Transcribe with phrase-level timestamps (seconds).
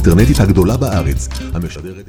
[0.00, 2.08] האינטרנטית הגדולה בארץ, המשדרת...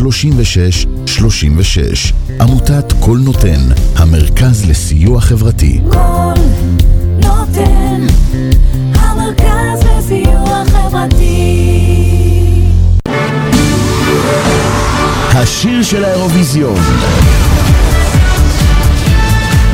[0.00, 3.60] 36 36 עמותת כל נותן,
[3.96, 5.80] המרכז לסיוע חברתי.
[5.92, 6.32] כל
[7.22, 8.06] נותן,
[8.94, 11.80] המרכז לסיוע חברתי.
[15.34, 16.80] השיר של האירוויזיון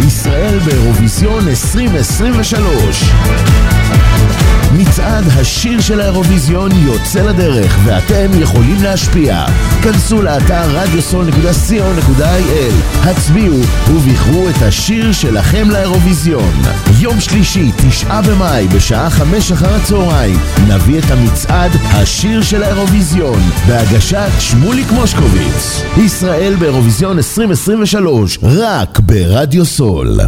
[0.06, 3.11] ישראל באירוויזיון 2023
[4.73, 9.45] מצעד השיר של האירוויזיון יוצא לדרך ואתם יכולים להשפיע.
[9.83, 16.53] כנסו לאתר radiosol.co.il, הצביעו ובחרו את השיר שלכם לאירוויזיון.
[17.00, 24.31] יום שלישי, תשעה במאי, בשעה חמש אחר הצהריים, נביא את המצעד השיר של האירוויזיון, בהגשת
[24.39, 25.83] שמוליק מושקוביץ.
[25.97, 30.20] ישראל באירוויזיון 2023, רק ברדיו סול.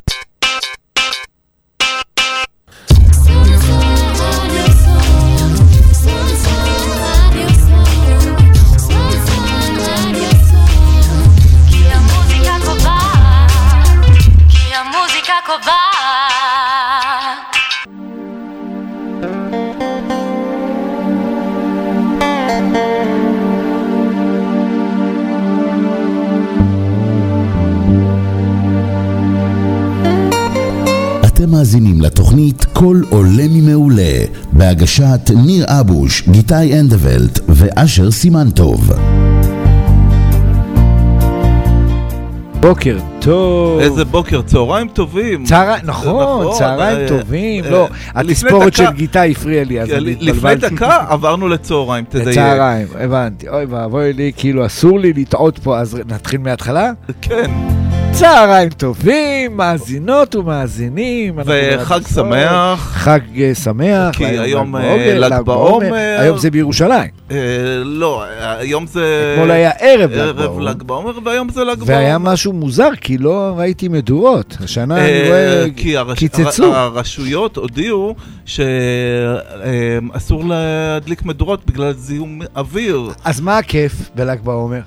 [31.39, 38.91] אתם מאזינים לתוכנית "קול עולה ממעולה" בהגשת ניר אבוש, גיתי אנדוולט ואשר סימנטוב.
[42.61, 43.81] בוקר טוב.
[43.81, 45.45] איזה בוקר, צהריים טובים.
[45.45, 47.65] צהריים, נכון, נכון, צהריים אה, טובים.
[47.65, 50.75] אה, לא, לפני התספורת של גיטה הפריעה לי, אז אני לפני התבלבלתי.
[50.75, 52.29] דקה עברנו לצהריים, תדייק.
[52.29, 53.49] לצהריים, הבנתי.
[53.49, 56.93] אוי ואבוי לי, כאילו אסור לי לטעות פה, אז נתחיל מההתחלה?
[57.23, 57.51] כן,
[58.19, 61.39] צהריים טובים, מאזינות ומאזינים.
[61.45, 62.01] וחג.
[62.15, 62.81] שמח.
[62.95, 64.17] חג אה, שמח.
[64.17, 66.17] כי היום, ל"ג אה, בעומר, ל"ג בעומר.
[66.21, 67.11] היום זה בירושלים.
[67.31, 67.37] אה,
[67.85, 69.31] לא, היום זה...
[69.35, 70.65] אתמול היה ערב ל"ג ערב בעומר.
[70.65, 71.93] ל"ג בעומר, והיום זה ל"ג בעומר.
[71.95, 74.57] והיה משהו מוזר, כי לא ראיתי מדורות.
[74.65, 75.65] השנה אני אה,
[76.03, 76.65] רואה, קיצצו.
[76.65, 78.15] הר- הרשויות הודיעו
[78.47, 83.11] שאסור להדליק מדורות בגלל זיהום אוויר.
[83.25, 84.81] אז מה הכיף בל"ג בעומר?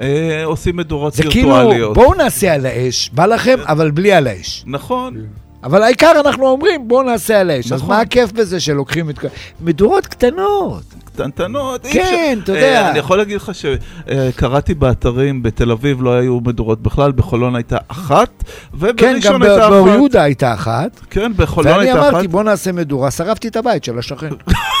[0.00, 1.94] אה, עושים מדורות זה כאילו, וירטואליות.
[1.94, 4.64] בואו נעשה על האש, בא לכם, אבל בלי על האש.
[4.66, 5.16] נכון.
[5.64, 7.72] אבל העיקר אנחנו אומרים, בואו נעשה על האש.
[7.72, 7.94] אז נכון.
[7.94, 9.18] מה הכיף בזה שלוקחים את.
[9.60, 10.82] מדורות קטנות.
[11.18, 11.86] קטנטנות.
[11.92, 12.82] כן, אתה יודע.
[12.82, 17.76] אה, אני יכול להגיד לך שקראתי באתרים, בתל אביב לא היו מדורות בכלל, בחולון הייתה
[17.88, 19.94] אחת, כן, ובראשון גם הייתה באור אחת.
[19.94, 21.00] יהודה הייתה אחת.
[21.10, 22.12] כן, בחולון ואני הייתה אחת.
[22.12, 24.30] אמרתי, בוא נעשה מדורה, שרפתי את הבית של השכן.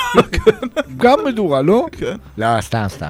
[0.96, 1.86] גם מדורה, לא?
[1.92, 2.16] כן.
[2.38, 3.08] לא, סתם, סתם.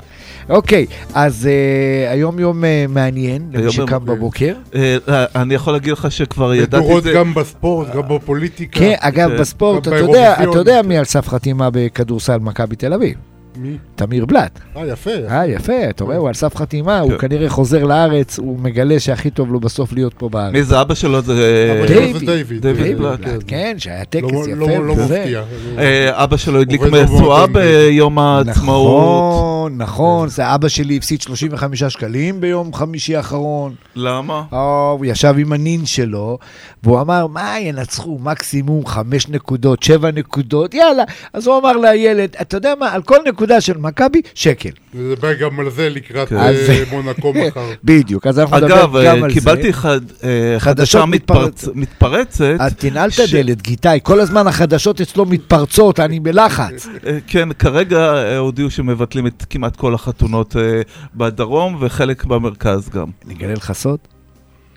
[0.48, 4.54] אוקיי, אז אה, היום יום אה, מעניין, למי היום שקם בבוקר.
[4.74, 7.12] אה, אה, אני יכול להגיד לך שכבר ידעתי את מדורות זה.
[7.12, 8.78] גם בספורט, גם בפוליטיקה.
[8.78, 9.38] כן, אגב, כן.
[9.38, 10.50] בספורט, גם אתה יודע, באירוויזיון.
[10.50, 13.14] אתה יודע מי על סף חתימה בכדורסל מכבי תל אביב?
[13.58, 13.76] מי?
[13.94, 14.58] תמיר בלאט.
[14.76, 15.10] אה, יפה.
[15.30, 17.28] אה, יפה, אתה רואה, הוא על סף חתימה, הוא כן.
[17.28, 20.52] כנראה חוזר לארץ, הוא מגלה שהכי טוב לו בסוף להיות פה בארץ.
[20.52, 21.20] מי זה אבא שלו?
[21.22, 21.32] זה...
[21.80, 22.30] אה, דיוויד.
[22.66, 22.98] דיוויד.
[22.98, 24.54] בלאט, בלאט, כן, שהיה טקס לא- יפה.
[24.78, 24.94] לא לא.
[24.94, 25.42] מפתיע.
[25.78, 29.38] אה, אבא שלו הדליק משואה ביום העצמאות.
[29.68, 33.74] נכון, נכון, זה אבא שלי הפסיד 35 שקלים ביום חמישי האחרון.
[33.96, 34.42] למה?
[34.52, 36.38] או, הוא ישב עם הנין שלו,
[36.82, 38.18] והוא אמר, מה ינצחו?
[38.22, 41.02] מקסימום חמש נקודות, שבע נקודות, יאללה.
[41.32, 44.70] אז הוא אמר לילד, אתה יודע מה, על כל נקודה של מכבי, שקל.
[44.94, 46.32] זה בא גם על זה לקראת.
[46.32, 46.56] אה, אז-
[46.90, 47.72] מונקו מחר.
[47.84, 49.40] בדיוק, אז אנחנו נדבר אגב, גם אה, על זה.
[49.40, 50.28] קיבלתי חד- אה,
[50.58, 52.56] חדשות חדשה מתפרצ- מתפרצ- מתפרצת.
[52.60, 56.86] אז תנעל את הדלת, גיטאי, כל הזמן החדשות אצלו מתפרצות, אני בלחץ.
[57.26, 57.98] כן, כרגע
[58.38, 60.56] הודיעו שמבטלים את כמעט כל החתונות
[61.14, 63.06] בדרום וחלק במרכז גם.
[63.26, 63.98] אני אגלה לך סוד?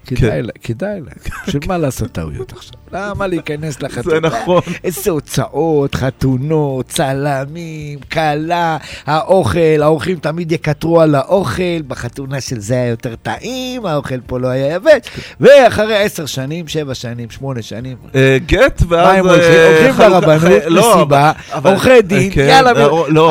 [0.06, 0.16] כן.
[0.16, 1.12] כדאי, לה- כדאי לה.
[1.48, 2.81] בשביל מה לעשות טעויות עכשיו?
[2.94, 4.16] למה להיכנס לחתונה?
[4.16, 4.62] זה נכון.
[4.84, 12.88] איזה הוצאות, חתונות, צלמים, כלה, האוכל, האורחים תמיד יקטרו על האוכל, בחתונה של זה היה
[12.88, 15.02] יותר טעים, האוכל פה לא היה יבש,
[15.40, 19.08] ואחרי עשר שנים, שבע שנים, שמונה שנים, אה, גט, ואז...
[19.08, 19.44] מה הם הולכים?
[19.52, 20.64] אה, הולכים חלוקה- לרבנות,
[20.96, 21.32] מסיבה,
[21.64, 22.72] עורכי דין, יאללה,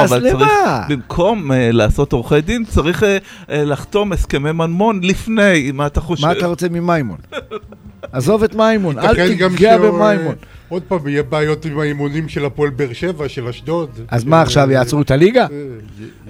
[0.02, 0.84] אז למה?
[0.88, 3.02] במקום אה, לעשות עורכי דין, צריך
[3.48, 6.26] לחתום הסכמי ממון לפני, מה אתה חושב?
[6.26, 7.16] מה אתה רוצה ממימון?
[8.12, 10.34] עזוב את מימון, אל תיגע במימון.
[10.70, 13.88] עוד פעם, יהיה בעיות עם האימונים של הפועל באר שבע, של אשדוד.
[14.08, 15.46] אז מה עכשיו, יעצרו את הליגה?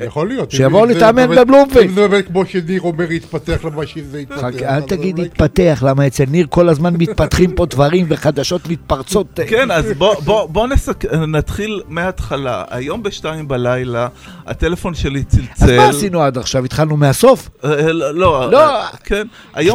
[0.00, 0.50] אה, יכול להיות.
[0.50, 1.84] שיבואו להתאמן בבלומפילד.
[1.88, 4.44] אם זה באמת כמו שניר אומר, יתפתח למה שזה יתפתח.
[4.62, 9.40] אל תגיד אולי- התפתח, למה אצל ניר כל הזמן מתפתחים פה דברים וחדשות מתפרצות.
[9.46, 11.04] כן, אז בוא, בוא, בוא נסק...
[11.14, 12.64] נתחיל מההתחלה.
[12.70, 14.08] היום בשתיים בלילה,
[14.46, 15.64] הטלפון שלי צלצל.
[15.64, 16.64] אז מה עשינו עד עכשיו?
[16.64, 17.48] התחלנו מהסוף?
[17.64, 18.58] אה, לא, לא, לא.
[18.60, 19.26] אה, כן.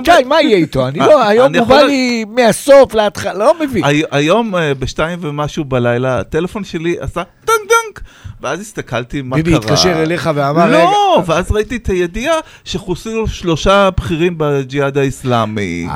[0.06, 0.88] שי, מה יהיה איתו?
[0.88, 3.84] אני אה, לא, היום הוא בא לי מהסוף להתחלה, לא מבין.
[3.84, 8.02] הי- היום אה, בשתיים ומשהו בלילה, הטלפון שלי עשה טנק טנק,
[8.45, 9.59] ואז הסתכלתי מה ביבי קרה.
[9.59, 12.33] התקשר אליך ואמר, רגע, לא, ואז ראיתי את הידיעה
[12.65, 15.88] שחוסלו שלושה בכירים בג'יהאד האיסלאמי.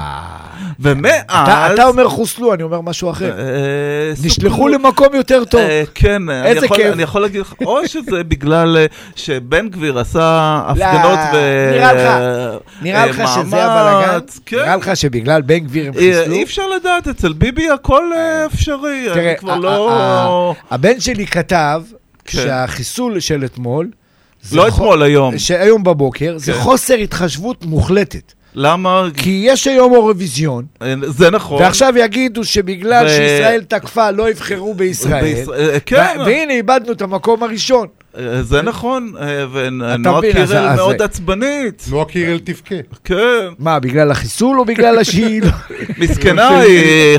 [0.80, 1.14] ומאז...
[1.30, 1.44] אה.
[1.44, 3.40] אתה אתה אומר חוסלו, אני אומר משהו אחר.
[3.40, 3.46] אה,
[4.24, 5.62] נשלחו סופלו- למקום יותר טוב.
[5.62, 6.94] אה, כן, אני איזה יכול- כיף.
[6.94, 8.86] אני יכול להגיד לך, או שזה בגלל אה,
[9.16, 11.38] שבן גביר עשה הפגנות ו...
[11.72, 14.20] לא, נראה לך- נראה אה, לך שזה הבלאגן?
[14.46, 14.58] כן.
[14.58, 16.36] נראה לך שבגלל בן גביר הם אה, חיסלו?
[16.36, 20.56] אי אפשר לדעת, אצל ביבי הכל אה, אפשרי, אני כבר לא...
[20.72, 21.82] הבן שלי כתב
[22.30, 22.38] כן.
[22.44, 23.90] שהחיסול של אתמול,
[24.42, 25.38] זה לא חו- אתמול, היום.
[25.38, 26.60] שהיום בבוקר, זה כן.
[26.60, 28.34] חוסר התחשבות מוחלטת.
[28.56, 29.08] למה?
[29.18, 31.62] כי יש היום אירוויזיון, אה, זה נכון.
[31.62, 35.36] ועכשיו יגידו שבגלל ו- שישראל תקפה לא יבחרו בישראל.
[35.54, 36.16] אה, כן.
[36.20, 37.88] ו- והנה איבדנו את המקום הראשון.
[38.20, 41.86] אה, זה נכון, אה, ונועה קירל מאוד עצבנית.
[41.90, 42.76] נועה קירל תבכה.
[43.04, 43.16] כן.
[43.60, 45.42] מה, בגלל החיסול או בגלל שהיא...
[45.42, 45.50] לא-
[46.00, 47.18] מסכנה, היא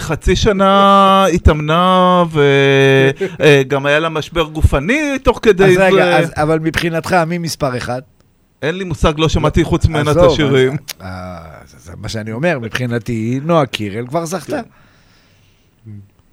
[0.00, 2.24] חצי- שנה התאמנה,
[3.40, 5.86] וגם היה לה משבר גופני תוך כדי אז זה.
[5.86, 8.00] רגע, אז- אבל מבחינתך, מי מספר אחד?
[8.62, 10.76] אין לי מושג, לא שמעתי חוץ ממנה את השירים.
[11.02, 11.06] אה,
[11.66, 14.60] זה זה מה שאני אומר, מבחינתי, נועה קירל כבר זכתה.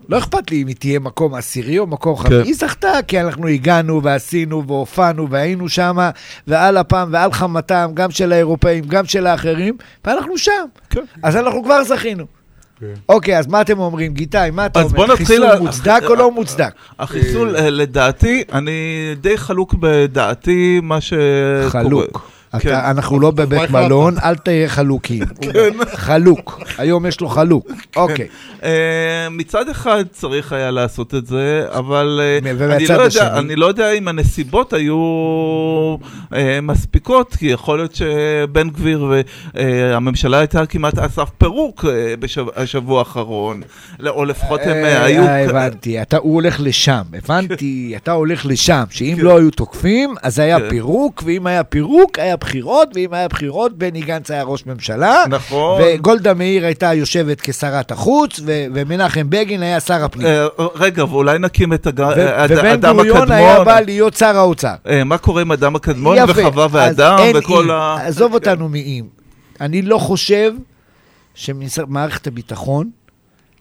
[0.09, 2.43] לא אכפת לי אם היא תהיה מקום עשירי או מקום חמישי, כן.
[2.45, 5.97] היא זכתה, כי אנחנו הגענו ועשינו והופענו והיינו שם,
[6.47, 10.65] ועל אפם ועל חמתם, גם של האירופאים, גם של האחרים, ואנחנו שם.
[10.89, 11.01] כן.
[11.23, 12.25] אז אנחנו כבר זכינו.
[12.79, 12.93] כן.
[13.09, 14.13] אוקיי, אז מה אתם אומרים?
[14.13, 14.97] גיטאי, מה אתה אז אומר?
[14.97, 16.73] בוא נתחיל חיסול מוצדק או לא מוצדק?
[16.99, 18.71] החיסול, אה, לדעתי, אני
[19.21, 21.69] די חלוק בדעתי, מה שקורה.
[21.69, 22.31] חלוק.
[22.59, 22.69] כן.
[22.69, 23.69] אתה, אנחנו לא מה בבית?
[23.69, 25.23] מלון, אל תהיה חלוקים.
[25.95, 26.61] חלוק.
[26.77, 27.71] היום יש לו חלוק.
[27.95, 28.27] אוקיי.
[28.63, 32.37] אה, מצד אחד צריך היה לעשות את זה, אבל אה,
[32.75, 33.37] אני לא יודע-?
[33.37, 34.95] אני לא יודע אם הנסיבות היו
[36.33, 39.11] אה, מספיקות, כי יכול להיות שבן גביר
[39.53, 41.85] והממשלה הייתה כמעט על סף פירוק
[42.19, 43.61] בשב- השבוע האחרון,
[44.07, 45.23] או לפחות הם היו...
[45.23, 50.59] הבנתי, אתה, הוא הולך לשם, הבנתי, אתה הולך לשם, שאם לא היו תוקפים, אז היה
[50.59, 50.69] כן.
[50.69, 55.81] פירוק, ואם היה פירוק, היה בחירות, ואם היה בחירות, בני גנץ היה ראש ממשלה, נכון.
[55.85, 60.27] וגולדה מאיר הייתה יושבת כשרת החוץ, ו- ומנחם בגין היה שר הפנים.
[60.27, 60.45] אה,
[60.75, 63.65] רגע, ואולי נקים את הג- ו- אה, הד- ובן אדם גוריון היה הקדמון.
[63.65, 64.73] בא להיות שר האוצר.
[64.87, 66.17] אה, מה קורה עם אדם הקדמון.
[66.27, 67.69] וחווה ואדם אין וכל אם.
[67.71, 67.97] ה...
[68.07, 69.05] עזוב אותנו מאם.
[69.61, 70.53] אני לא חושב
[71.35, 72.89] שמערכת הביטחון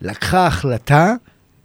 [0.00, 1.14] לקחה החלטה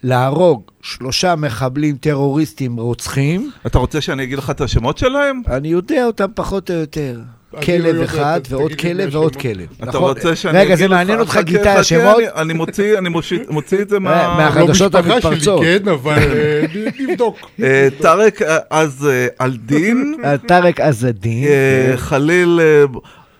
[0.10, 3.52] להרוג שלושה מחבלים טרוריסטים רוצחים.
[3.68, 5.42] אתה רוצה שאני אגיד לך את השמות שלהם?
[5.48, 7.19] אני יודע אותם פחות או יותר.
[7.54, 9.36] לא כלב אחד ועוד כלב ועוד.
[9.36, 9.68] כלב.
[9.78, 10.02] אתה נכון?
[10.04, 10.92] רוצה שאני רגע, אגיד זה לך?
[10.92, 12.16] מעניין אותך חכה, גיטאי חכה, השמות?
[12.36, 14.10] אני- מוציא, אני מוציא- מוציא את זה מה...
[14.38, 15.62] מה- החדשות לא המתפרצות.
[15.62, 16.66] כן, אבל אה,
[17.00, 17.38] נבדוק.
[17.63, 19.07] אה, טארק אה, אז
[19.42, 20.16] אלדין,
[20.48, 21.48] טארק עזדין.
[21.48, 22.84] אה, חליל אה,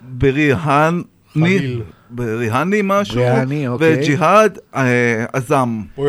[0.02, 1.02] בריהני,
[1.34, 1.82] חליל.
[2.10, 3.94] בריהני משהו, בריהני, אוקיי.
[4.00, 5.26] וג'יהאד אה,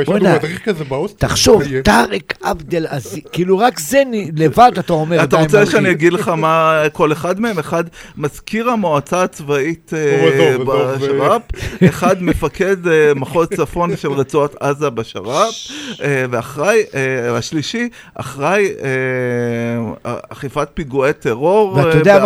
[0.06, 1.26] בוא'נה, כזה בהוסטל.
[1.28, 1.82] תחשוב, יהיה?
[1.82, 5.24] טארק עבדל עזיז, כאילו רק זה נ- לבד אתה אומר.
[5.24, 5.66] אתה רוצה.
[5.66, 7.58] שאני אגיד לך מה כל אחד מהם?
[7.58, 7.84] אחד
[8.16, 11.42] מזכיר המועצה הצבאית אה, בשר"פ,
[11.88, 15.54] אחד מפקד אה, מחוז צפון של רצועת עזה בשר"פ,
[16.02, 22.18] אה, ואחראי, אה, השלישי, אחראי אה, אכיפת פיגועי טרור ואתה אה, יודע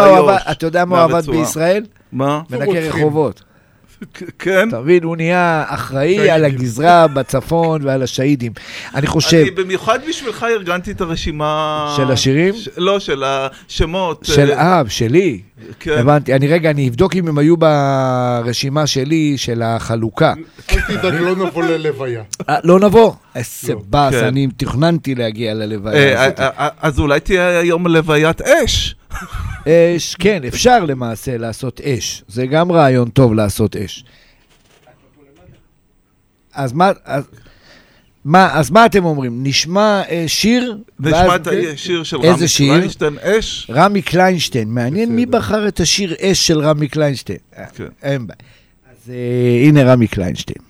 [0.84, 1.30] מה הוא באיו"ש, עבד-.
[1.30, 1.84] בישראל?
[2.12, 2.40] מה?
[2.50, 2.72] מנקה.
[2.80, 3.42] רחובות.
[4.38, 4.68] כן.
[4.68, 6.30] אתה מבין, הוא נהיה אחראי.
[6.30, 8.52] על הגזרה בצפון ועל השהידים.
[8.94, 11.94] אני חושב, אני במיוחד בשבילך ארגנתי את הרשימה...
[11.96, 12.54] של השירים?
[12.54, 14.24] ש- לא, של השמות.
[14.24, 15.40] של אה, אב, שלי.
[15.80, 15.98] כן.
[15.98, 16.34] הבנתי.
[16.34, 20.34] אני רגע, אני אבדוק אם הם היו ברשימה שלי של החלוקה.
[20.72, 22.22] אל תדאג, לא נבוא ללוויה.
[22.48, 23.12] אה, לא נבוא.
[23.34, 23.80] איזה לא.
[23.88, 24.24] באס, כן.
[24.24, 26.40] אני תכננתי להגיע ללוויה הזאת.
[26.40, 28.94] אה, אז אולי תהיה היום לוויית אש.
[29.66, 32.24] אש, כן, אפשר למעשה לעשות אש.
[32.28, 34.04] זה גם רעיון טוב לעשות אש.
[36.54, 36.90] אז מה...
[37.04, 37.24] אז...
[38.24, 39.40] מה, אז מה אתם אומרים?
[39.42, 40.78] נשמע אה, שיר?
[41.00, 42.74] נשמע את השיר של רמי שיר?
[42.74, 43.70] קליינשטיין, אש.
[43.70, 44.68] רמי קליינשטיין.
[44.68, 45.26] מעניין מי.
[45.26, 47.38] בחר את השיר אש של רמי קליינשטיין.
[47.74, 47.84] כן.
[48.02, 48.38] אין בעיה.
[48.90, 50.69] אז אה, הנה רמי קליינשטיין.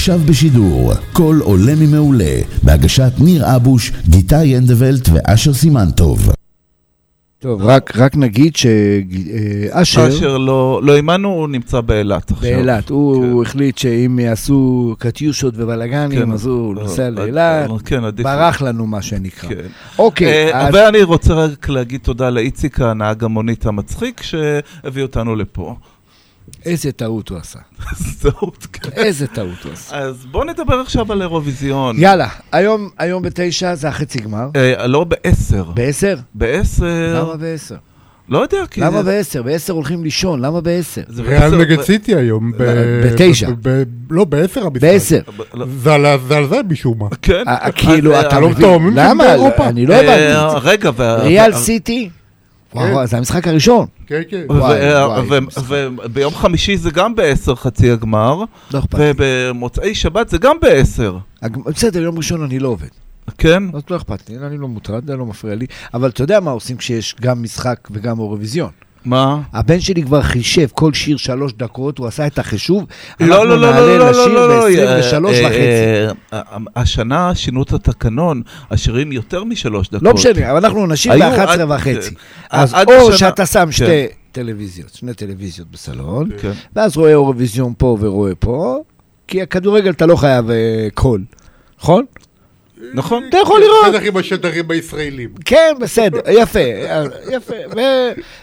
[0.00, 6.30] עכשיו בשידור, קול עולה ממעולה, בהגשת ניר אבוש, גיטה ינדבלט ואשר סימנטוב.
[7.38, 12.50] טוב, רק, רק נגיד שאשר, אשר לא לא עימנו, הוא נמצא באילת עכשיו.
[12.50, 13.48] באילת, הוא כן.
[13.48, 18.26] החליט שאם יעשו קטיושות ובלאגנים, כן, אז הוא לא, נוסע עד- לאילת, כן, עדיף.
[18.26, 19.48] ברח לנו מה שנקרא.
[19.48, 19.66] כן.
[19.98, 25.74] אוקיי, אה, אז ואני רוצה רק להגיד תודה לאיציק, הנהג המונית המצחיק, שהביא אותנו לפה.
[26.64, 27.58] איזה טעות הוא עשה.
[28.20, 28.90] זהו, כן.
[28.92, 29.96] איזה טעות הוא עשה.
[29.96, 31.96] אז בואו נדבר עכשיו על אירוויזיון.
[31.98, 34.48] יאללה, היום, היום בתשע זה החצי גמר.
[34.56, 35.64] אה, לא בעשר.
[35.74, 36.16] בעשר?
[36.34, 37.76] בעשר, למה בעשר?
[38.28, 38.80] לא יודע, כי...
[38.80, 39.42] למה בעשר?
[39.42, 41.02] בעשר הולכים לישון, למה בעשר?
[41.08, 42.52] זה ריאל נגד סיטי היום.
[43.04, 43.48] בתשע.
[44.10, 44.82] לא, בעשר המשחק.
[44.82, 45.20] בעשר.
[45.54, 45.66] לא-
[46.28, 47.06] זה על זה משום מה.
[47.22, 47.42] כן.
[47.48, 48.92] אה, אה, כאילו, אתה אה, לא מבין.
[48.94, 49.34] למה?
[49.60, 50.58] אני לא הבנתי את זה.
[50.58, 50.90] רגע,
[51.22, 52.10] ריאל סיטי?
[52.74, 53.86] וואו, זה המשחק הראשון.
[54.06, 54.44] כן, כן.
[54.50, 55.20] ו- וואי, אה.
[56.04, 59.12] וביום חמישי זה גם בעשר חצי הגמר, לא אכפת לי.
[59.16, 61.18] ובמוצאי שבת זה גם בעשר.
[61.66, 62.88] בסדר, יום ראשון אני לא עובד.
[63.38, 63.62] כן?
[63.74, 65.66] אז לא אכפת לי, אני לא מוטרד, זה לא מפריע לי.
[65.94, 68.70] אבל אתה יודע מה עושים כשיש גם משחק וגם אירוויזיון.
[69.04, 69.40] מה?
[69.52, 72.84] הבן שלי כבר חישב כל שיר שלוש דקות, הוא עשה את החישוב.
[73.20, 75.56] לא, לא, אנחנו לא, לא, לא, לא, לשיר לא, לא, ב-23 אה, וחצי.
[76.32, 80.02] אה, אה, השנה שינו את התקנון, השירים יותר משלוש דקות.
[80.02, 80.80] לא משנה, אבל אנחנו
[81.10, 82.10] היו ב-11 עד- וחצי.
[82.10, 82.16] כן.
[82.50, 83.72] אז או שאתה שם כן.
[83.72, 86.52] שתי טלוויזיות, שני טלוויזיות בסלון, כן.
[86.76, 88.78] ואז רואה אירוויזיון פה ורואה פה,
[89.28, 90.50] כי הכדורגל אתה לא חייב
[90.94, 91.24] קול,
[91.80, 92.04] נכון?
[92.94, 93.26] נכון?
[93.28, 93.94] אתה יכול לראות.
[93.94, 95.30] בטח עם השדרים הישראלים.
[95.44, 97.54] כן, בסדר, יפה, אה, יפה.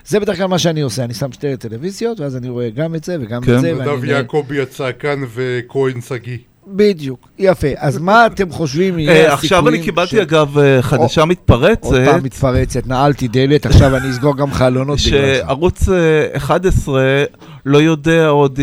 [0.06, 3.04] וזה בדרך כלל מה שאני עושה, אני שם שתי טלוויזיות, ואז אני רואה גם את
[3.04, 3.56] זה וגם כן.
[3.56, 3.74] את זה.
[3.74, 6.38] נדב יעקבי יצא כאן וכהן שגיא.
[6.76, 7.68] בדיוק, יפה.
[7.78, 9.34] אז מה אתם חושבים יהיה אה, הסיכויים...
[9.34, 11.84] עכשיו אני קיבלתי אגב אה, חדשה מתפרצת.
[11.84, 15.00] עוד פעם מתפרצת, נעלתי דלת, עכשיו אני אסגור גם חלונות.
[15.00, 17.24] שערוץ אה, 11
[17.66, 18.60] לא יודע עוד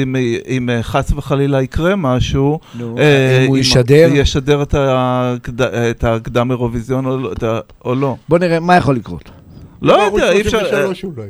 [0.49, 2.59] אם, אה, חס וחלילה יקרה משהו.
[2.79, 4.09] נו, אה, אם הוא ישדר?
[4.13, 5.63] ישדר את, הקד...
[5.63, 7.33] את הקדם אירוויזיון לא-
[7.85, 8.17] או לא.
[8.29, 9.31] בוא נראה מה יכול לקרות.
[9.85, 10.59] לא יודע, אי אפשר...
[10.61, 11.23] 33 אולי.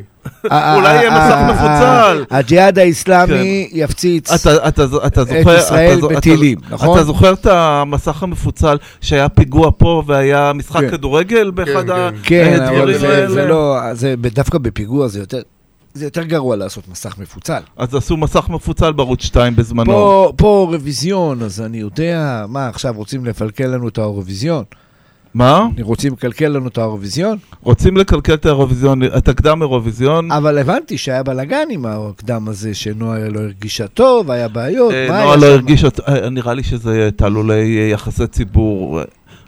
[0.45, 2.25] אולי יהיה מסך ה- ה- מפוצל.
[2.37, 4.33] הג'יהאד האיסלאמי יפציץ.
[4.33, 6.97] אתה, אתה זוכר, ישראל בטילים, נכון?
[6.99, 10.91] אתה זוכר את המסך המפוצל שהיה פיגוע פה והיה משחק כן.
[10.91, 12.15] כדורגל באחד כן.
[12.23, 13.31] כן, הדברים אבל זה- האלה?
[13.31, 13.79] זה לא,
[14.35, 15.41] דווקא בפיגוע זה יותר...
[15.97, 17.61] זה יותר גרוע לעשות מסך מפוצל.
[17.77, 19.85] אז עשו מסך מפוצל בערוץ 2 בזמנו.
[19.93, 24.65] פה, פה רוויזיון, אז אני יודע, מה עכשיו רוצים לקלקל לנו את האירוויזיון?
[25.35, 25.69] מה?
[25.83, 27.39] רוצים לקלקל לנו את האירוויזיון?
[27.63, 30.33] רוצים לקלקל את האירוויזיון, את הקדם אירוויזיון.
[30.33, 35.17] אבל הבנתי שהיה בלאגן עם הקדם הזה, שנועה לא הרגישה טוב, היה בעיות, אה, מה
[35.17, 35.47] היה נועה לא?
[35.47, 39.01] הרגישה, אה, נראה לי שזה תעלולי אה, יחסי ציבור.
[39.01, 39.05] אה,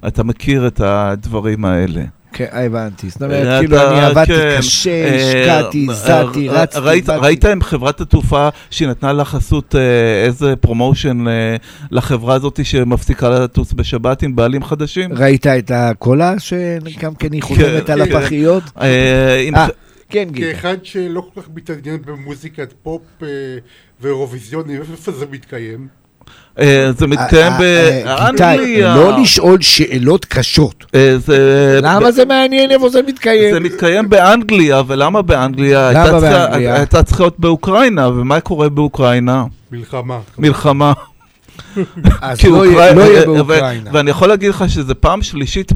[0.08, 2.02] אתה מכיר את הדברים האלה.
[2.36, 3.10] כן, הבנתי.
[3.10, 6.78] זאת אה, אומרת, כאילו אתה- אני עבדתי כן, קשה, אה, השקעתי, אה, זעתי, אה, רצתי,
[6.80, 7.20] ראית- באתי.
[7.24, 9.80] ראית עם חברת התעופה שהיא נתנה לה חסות אה,
[10.26, 11.56] איזה פרומושן אה,
[11.90, 15.12] לחברה הזאת שמפסיקה לטוס בשבת עם בעלים חדשים?
[15.12, 18.16] ראית את הקולה שגם כן היא חותמת על כן.
[18.16, 18.62] הפחיות?
[18.80, 19.66] אה, אה,
[20.08, 20.52] כן, גיטה.
[20.52, 23.28] כאחד שלא כל כך מתעניין במוזיקת פופ אה,
[24.00, 25.88] ואירוויזיונים, איפה זה מתקיים?
[26.58, 28.96] אה, זה מתקיים אה, אה, גיטאי, באנגליה.
[28.96, 30.84] לא לשאול שאלות קשות.
[30.94, 33.54] אה, זה- למה זה מעניין איפה זה מתקיים?
[33.54, 35.90] זה מתקיים באנגליה, ולמה באנגליה?
[35.90, 36.74] למה הייתה צריכה- באנגליה?
[36.74, 39.44] הייתה צריכה להיות באוקראינה, ומה קורה באוקראינה?
[39.72, 40.18] מלחמה.
[40.38, 40.92] מלחמה.
[42.22, 43.90] אז כי לא יהיה לא באוקראינה.
[43.92, 45.72] ואני יכול להגיד לך שזו פעם שלישית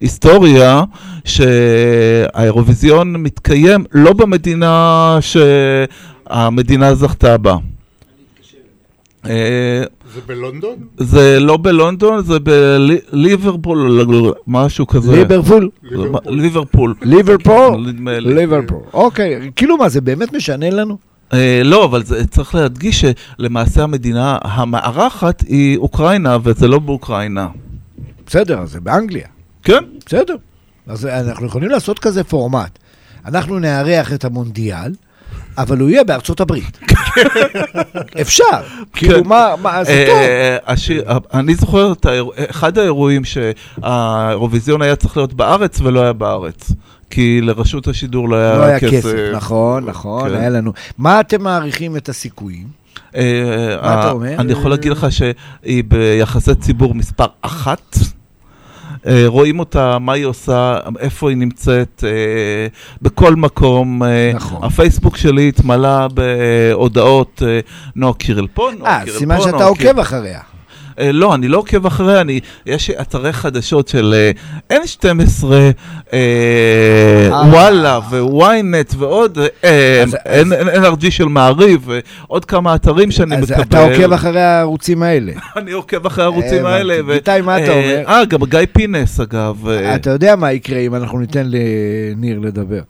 [0.00, 0.82] בהיסטוריה
[1.24, 7.56] שהאירוויזיון מתקיים לא במדינה שהמדינה זכתה בה.
[9.26, 9.82] אה,
[10.14, 10.76] זה בלונדון?
[10.96, 14.04] זה לא בלונדון, זה בליברפול,
[14.46, 15.12] משהו כזה.
[15.12, 15.70] ליברפול?
[15.82, 16.20] ליברפול.
[16.34, 16.94] ליברפול.
[17.02, 17.86] ליברפול?
[17.86, 18.34] נדמה לי.
[18.34, 18.80] ליברפול.
[18.92, 20.98] אוקיי, כאילו מה, זה באמת משנה לנו?
[21.32, 23.04] אה, לא, אבל זה, צריך להדגיש
[23.38, 27.48] שלמעשה המדינה המארחת היא אוקראינה, וזה לא באוקראינה.
[28.26, 29.26] בסדר, זה באנגליה.
[29.62, 29.84] כן?
[30.06, 30.36] בסדר.
[30.86, 32.78] אז אנחנו יכולים לעשות כזה פורמט.
[33.26, 34.92] אנחנו נארח את המונדיאל,
[35.58, 36.78] אבל הוא יהיה בארצות הברית.
[38.20, 38.44] אפשר.
[38.92, 40.16] כאילו, מה, מה, זה טוב.
[40.18, 41.02] אה, השיר-
[41.34, 42.06] אני זוכר את
[42.50, 46.72] אחד האירועים שהאירוויזיון היה צריך להיות בארץ ולא היה בארץ.
[47.10, 48.92] כי לרשות השידור לא לא היה היה כסף.
[48.96, 50.34] כסף, נכון, נכון, כן.
[50.34, 50.72] היה לנו.
[50.98, 52.66] מה אתם מעריכים את הסיכויים?
[53.16, 54.34] אה, מה אתה אה, אומר?
[54.38, 57.96] אני יכול להגיד לך שהיא ביחסי ציבור מספר אחת.
[59.08, 62.66] אה, רואים אותה, מה היא עושה, איפה היא נמצאת, אה,
[63.02, 64.02] בכל מקום.
[64.02, 64.64] אה, נכון.
[64.64, 67.60] הפייסבוק שלי התמלא בהודעות, אה,
[67.96, 70.40] נועה קירל פה, נועה אה, קירל פה, סימן שאתה עוקב אחריה.
[71.00, 74.14] אה, לא, אני לא עוקב אחריה, אני, יש אתרי חדשות של
[74.70, 75.44] אה, N12,
[76.12, 76.18] אה,
[77.50, 79.38] וואלה וויינט ועוד,
[80.02, 80.16] אז-
[80.74, 81.88] NRG של מעריב,
[82.28, 83.62] ועוד כמה אתרים שאני אז מקבל.
[83.62, 85.32] אתה עוקב אחרי הערוצים האלה.
[85.56, 86.66] אני עוקב אחרי הערוצים.
[86.66, 86.94] האלה.
[87.14, 88.02] איתי, מה אתה אומר?
[88.06, 89.68] אה, גם גיא פינס, אגב.
[89.94, 92.80] אתה יודע מה יקרה אם אנחנו ניתן לניר לדבר.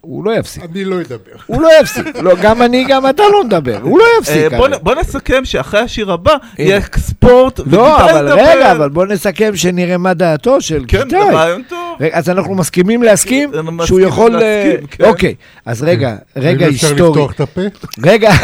[0.00, 0.62] הוא לא יפסיק.
[0.72, 1.16] אני לא אדבר.
[1.46, 2.16] הוא לא יפסיק.
[2.16, 3.78] לא, גם אני, גם אתה לא נדבר.
[3.82, 4.52] הוא לא אה, יפסיק.
[4.58, 4.76] בוא הרי.
[4.76, 6.34] נ- בוא נסכם שאחרי השיר הבא.
[6.58, 8.34] יהיה ספורט, לא, אבל ידבר.
[8.34, 11.20] רגע, אבל בוא נסכם שנראה מה דעתו של כן, גיטאי.
[11.20, 11.96] זה רעיון טוב.
[12.00, 13.48] רגע, אז אנחנו מסכימים להסכים?
[13.54, 14.36] אנחנו מסכימים שהוא יכול...
[14.36, 15.04] אה, להסכים, כן.
[15.04, 15.34] אוקיי,
[15.66, 17.10] אז רגע, רגע האם אפשר היסטורי.
[17.10, 17.60] לפתוח את הפה?
[18.04, 18.30] רגע,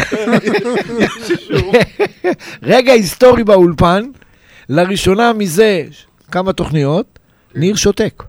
[2.63, 4.03] רגע היסטורי באולפן,
[4.69, 5.83] לראשונה מזה
[6.31, 7.19] כמה תוכניות,
[7.55, 8.23] ניר שותק.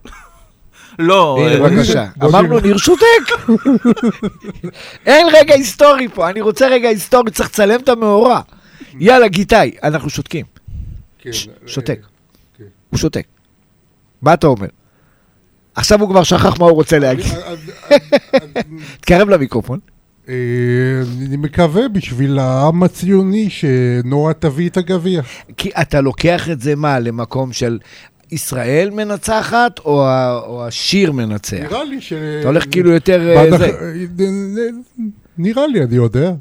[0.99, 2.07] לא, הנה, אה, בבקשה.
[2.15, 2.61] בוא אמרנו נראה.
[2.61, 3.03] ניר שותק.
[5.05, 8.41] אין רגע היסטורי פה, אני רוצה רגע היסטורי, צריך לצלם את המאורע.
[8.99, 10.45] יאללה, גיטאי, אנחנו שותקים.
[11.19, 11.29] כן,
[11.65, 11.99] שותק.
[12.57, 12.63] כן.
[12.89, 13.25] הוא שותק.
[14.21, 14.67] מה אתה אומר?
[15.75, 17.25] עכשיו הוא כבר שכח מה הוא רוצה להגיד.
[19.01, 19.79] תקרב למיקרופון.
[20.29, 20.33] אה,
[21.27, 25.21] אני מקווה בשביל העם הציוני שנורה תביא את הגביע.
[25.57, 27.79] כי אתה לוקח את זה מה, למקום של
[28.31, 31.57] ישראל מנצחת, או, ה- או השיר מנצח?
[31.71, 32.13] נראה לי ש...
[32.13, 33.35] אתה הולך כאילו יותר...
[33.37, 33.71] אה, זה.
[35.37, 36.31] נראה לי, אני יודע.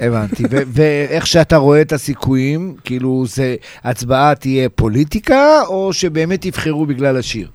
[0.00, 0.42] הבנתי.
[0.74, 7.48] ואיך שאתה רואה את הסיכויים, כאילו זה, הצבעה תהיה פוליטיקה, או שבאמת יבחרו בגלל השיר?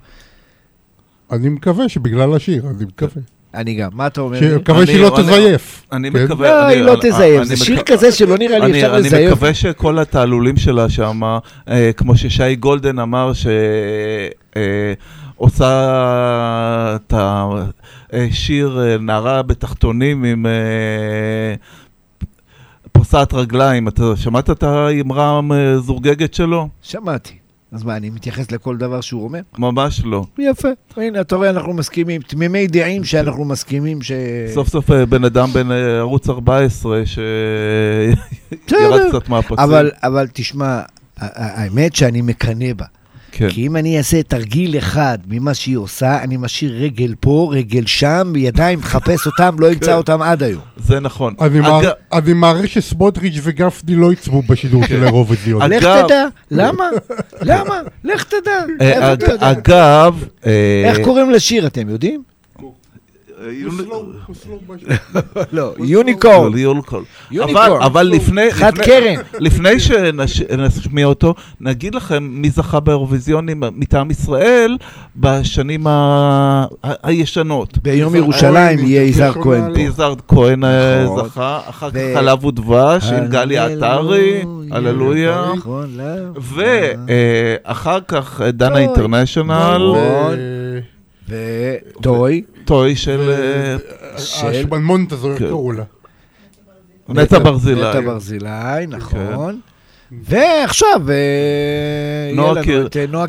[1.32, 3.22] אני מקווה שבגלל השיר, אני מקווה.
[3.54, 3.90] אני גם.
[3.94, 4.40] מה אתה אומר?
[4.60, 5.86] מקווה אני- שהיא לא אני- תזייף.
[5.92, 6.24] אני כן?
[6.24, 6.50] מקווה...
[6.52, 7.38] לא, אני- היא לא אני- תזייף.
[7.40, 9.32] אני זה שיר כזה שלא נראה לי אני, אפשר אני לזייף.
[9.32, 11.22] מקווה שכל התעלולים שלה שם,
[11.70, 13.32] אה, כמו ששי גולדן אמר,
[15.38, 15.68] שעושה
[16.96, 17.14] את
[18.14, 20.52] השיר אה, נערה בתחתונים עם אה,
[22.92, 23.88] פוסעת רגליים.
[23.88, 26.68] אתה שמעת את האמרה המזורגגת שלו?
[26.82, 27.34] שמעתי.
[27.72, 29.40] אז מה, אני מתייחס לכל דבר שהוא אומר?
[29.58, 30.26] ממש לא.
[30.38, 30.68] יפה.
[30.98, 32.22] הנה, אתה רואה, אנחנו מסכימים.
[32.22, 34.12] תמימי דעים שאנחנו מסכימים ש...
[34.54, 38.18] סוף סוף אה, בן אדם בן אה, ערוץ 14 שירד.
[39.10, 39.60] קצת מהפסים.
[39.60, 40.82] אבל, אבל תשמע,
[41.18, 42.86] האמת שאני מקנא בה.
[43.32, 43.50] כן.
[43.50, 48.34] כי אם אני אעשה תרגיל אחד ממה שהיא עושה, אני משאיר רגל פה, רגל שם,
[48.36, 50.62] ידיים, מחפש אותם, לא ימצא אותם עד היום.
[50.78, 51.34] זה נכון.
[51.42, 55.62] אני אגב- מער- אני מעריך שסמוטריץ' וגפני לא יצבו בשידור של האירוויזיון.
[55.62, 56.90] אגב- לך תדע, למה?
[57.42, 57.76] למה?
[58.04, 58.52] לך תדע.
[58.82, 59.14] אה?
[59.40, 60.24] אגב...
[60.46, 62.24] אה, איך קוראים לשיר, אתם יודעים?
[65.52, 66.58] לא, יוניקורן.
[66.58, 67.04] יוניקורן.
[67.32, 67.66] יוניקורן.
[67.68, 69.16] אבל, אבל לפני, חד קרן.
[69.40, 74.78] לפני שנשמיע אותו, נגיד לכם מי זכה באירוויזיונים מטעם ישראל
[75.16, 75.88] בשנים
[77.04, 77.78] הישנות.
[77.78, 79.34] ביום ירושלים יהיה יזהר.
[79.34, 79.80] כהן פה.
[79.80, 81.26] יזהר כהן אה, נכון.
[81.30, 85.46] זכה, אחר ו- כך חלב ודבש עם גלי עטרי, הללויה.
[85.58, 86.04] נכון, לא.
[87.66, 88.82] ואחר כך אה, דנה טוי.
[88.82, 90.36] אינטרנשיונל, נכון.
[91.30, 93.32] וטוי, טוי של
[94.16, 95.48] השמנמונט הזו, איך כן.
[95.48, 95.84] קראו לה?
[97.10, 97.82] נטע ברזילי.
[97.90, 98.50] נטע ברזילי,
[98.88, 99.60] נכון.
[100.12, 103.26] ועכשיו, אה, נועה יהיה לנו קיר- את אה, נועה.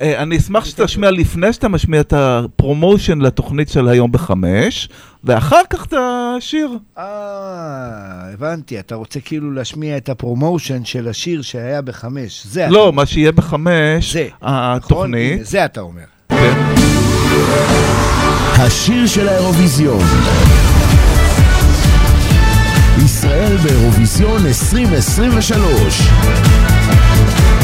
[0.00, 4.88] אה, אני אשמח שתשמיע לפני שאתה משמיע את הפרומושן לתוכנית של היום בחמש,
[5.24, 6.70] ואחר כך את השיר.
[6.98, 7.04] אה,
[8.34, 12.46] הבנתי, אתה רוצה כאילו להשמיע את הפרומושן של השיר שהיה בחמש.
[12.46, 14.30] זה לא, מה שיהיה בחמש, נכון?
[14.42, 15.46] התוכנית.
[15.46, 16.02] זה אתה אומר.
[16.28, 16.74] כן.
[18.58, 20.00] השיר של האירוויזיון.
[23.04, 26.10] ישראל באירוויזיון 2023.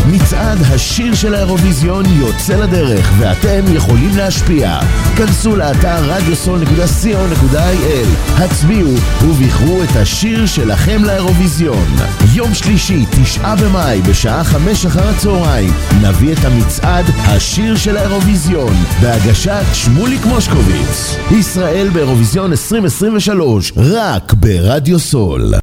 [0.06, 4.80] מצעד השיר של האירוויזיון יוצא לדרך ואתם יכולים להשפיע.
[5.16, 11.86] כנסו לאתר radiosol.co.il, הצביעו ובחרו את השיר שלכם לאירוויזיון.
[12.34, 19.64] יום שלישי, תשעה במאי, בשעה חמש אחר הצהריים, נביא את המצעד השיר של האירוויזיון, בהגשת
[19.72, 21.16] שמוליק מושקוביץ.
[21.30, 25.54] ישראל באירוויזיון 2023, רק ברדיו סול.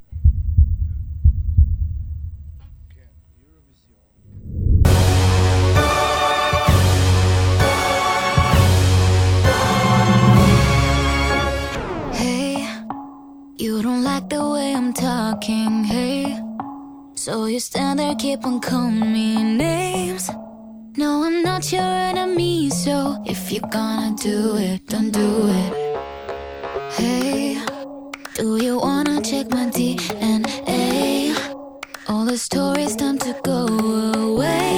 [17.59, 20.29] You stand there, keep on calling me names.
[20.95, 25.29] No, I'm not your enemy, so if you're gonna do it, don't do
[25.61, 25.71] it.
[26.93, 27.61] Hey,
[28.35, 31.35] do you wanna check my DNA?
[32.07, 33.67] All the stories time to go
[34.29, 34.68] away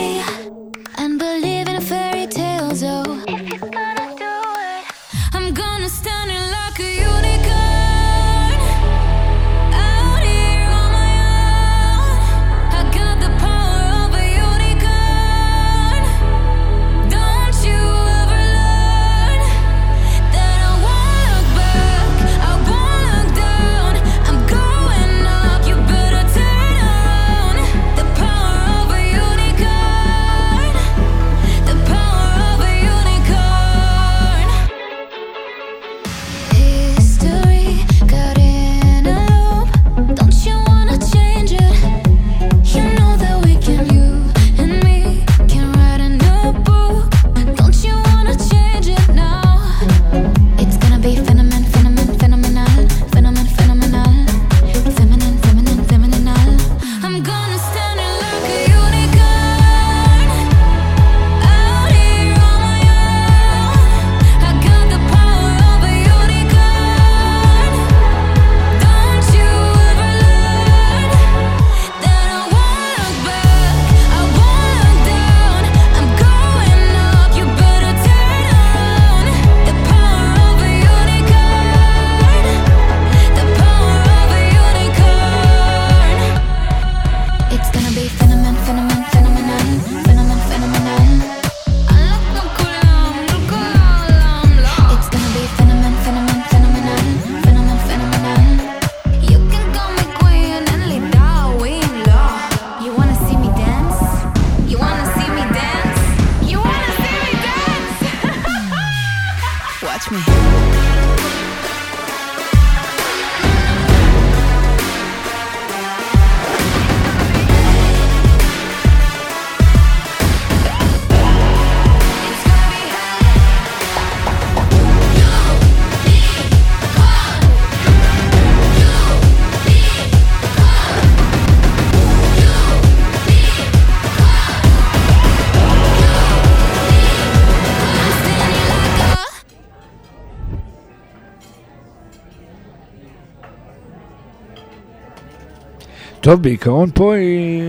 [146.22, 147.62] טוב, בעיקרון פה היא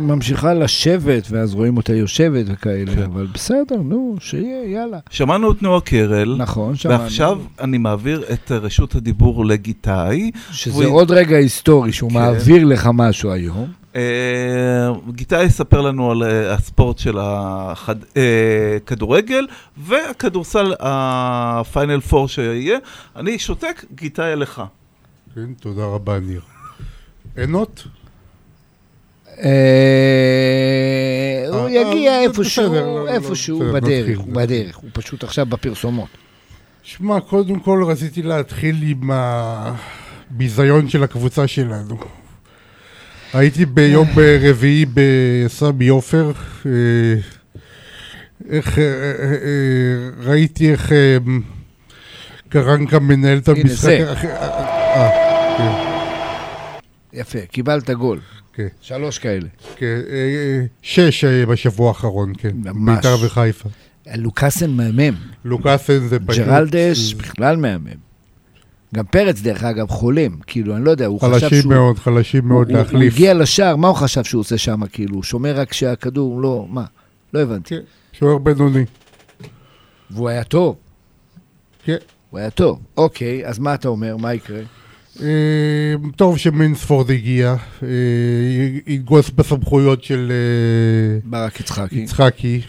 [0.00, 3.02] ממשיכה לשבת, ואז רואים אותה יושבת וכאלה, כן.
[3.02, 4.98] אבל בסדר, נו, שיהיה, יאללה.
[5.10, 6.34] שמענו את נועה קרל.
[6.38, 7.02] נכון, שמענו.
[7.02, 10.30] ועכשיו אני מעביר את רשות הדיבור לגיטאי.
[10.52, 12.16] שזה והוא- עוד רגע היסטורי, שהוא כן.
[12.16, 13.66] מעביר לך משהו היום.
[13.96, 14.00] אה,
[15.14, 19.46] גיטאי יספר לנו על אה, הספורט של הכדורגל
[19.86, 22.78] והכדורסל הפיינל פור שיהיה.
[23.16, 24.62] אני שותק, גיטאי אליך.
[25.34, 26.40] כן, תודה רבה, ניר.
[27.38, 27.84] עינות?
[29.38, 29.48] אה,
[31.48, 34.34] הוא אה, יגיע אה, איפשהו, לא, לא, איפשהו בדרך, הוא.
[34.34, 36.08] בדרך, הוא פשוט עכשיו בפרסומות.
[36.82, 41.98] שמע, קודם כל רציתי להתחיל עם הביזיון של הקבוצה שלנו.
[43.32, 44.08] הייתי ביום
[44.40, 46.32] רביעי בסמי עופר,
[46.66, 46.72] אה,
[48.50, 51.16] איך, אה, אה, אה, ראיתי איך אה,
[52.48, 53.98] קרנקה מנהל את הנה, המשחק.
[54.20, 55.87] זה.
[57.18, 58.20] יפה, קיבלת גול.
[58.52, 59.48] כן, שלוש כאלה.
[59.76, 62.96] כן, אה, אה, שש אה, בשבוע האחרון, כן, ממש.
[62.96, 63.68] בית"ר וחיפה.
[64.16, 66.44] לוקאסן מהמם, לוקאסן זה פשוט...
[66.44, 68.08] ג'רלדש בכלל מהמם.
[68.94, 70.36] גם פרץ, דרך אגב, חולם.
[70.46, 71.72] כאילו, אני לא יודע, הוא חשב חלשים שהוא...
[71.74, 73.14] מאוד, חלשים הוא- מאוד הוא- הוא להחליף.
[73.14, 74.86] הגיע לשער, מה הוא חשב שהוא עושה שם?
[74.86, 76.66] כאילו, הוא שומר רק שהכדור לא...
[76.70, 76.84] מה?
[77.34, 77.74] לא הבנתי.
[77.74, 77.80] כן,
[78.12, 78.84] שוער בינוני.
[80.10, 80.76] והוא היה טוב.
[81.84, 81.96] כן.
[82.30, 82.80] הוא היה טוב.
[82.96, 84.16] אוקיי, אז מה אתה אומר?
[84.16, 84.60] מה יקרה?
[85.22, 87.88] אה, טוב שמינספורד הגיע, אה,
[88.86, 91.98] יגוס בסמכויות של אה, ברק יצחקי.
[91.98, 92.60] יצחקי,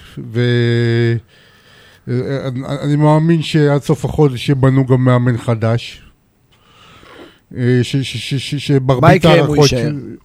[2.08, 6.09] ואני מאמין שעד סוף החודש יבנו גם מאמן חדש.
[7.58, 9.70] אה, ש- ש- ש- ש- שמרבית מה יקרה אם הוא ההערכות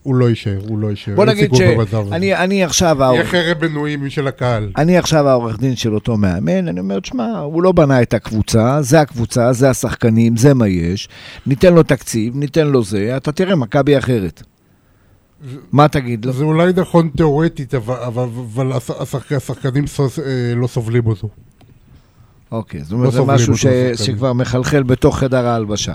[0.05, 1.15] לא יישאר, הוא לא יישאר.
[1.15, 1.51] בוא נגיד.
[1.55, 2.95] שאני אני עכשיו...
[2.99, 4.69] יהיה העורך- חרב בנויים של הקהל.
[4.77, 8.81] אני עכשיו העורך דין של אותו מאמן, אני אומר, תשמע, הוא לא בנה את הקבוצה,
[8.81, 11.09] זה הקבוצה, זה השחקנים, זה מה יש,
[11.45, 14.43] ניתן לו תקציב, ניתן לו זה, אתה תראה, מכבי אחרת.
[15.71, 16.31] מה תגיד לו?
[16.33, 19.85] זה אולי נכון תיאורטית, אבל- אבל אבל השח- השחק- השחקנים
[20.25, 21.29] אה, לא סובלים אותו.
[22.51, 23.53] אוקיי, זאת אומרת, זה משהו.
[23.95, 25.93] שכבר מחלחל בתוך חדר ההלבשה.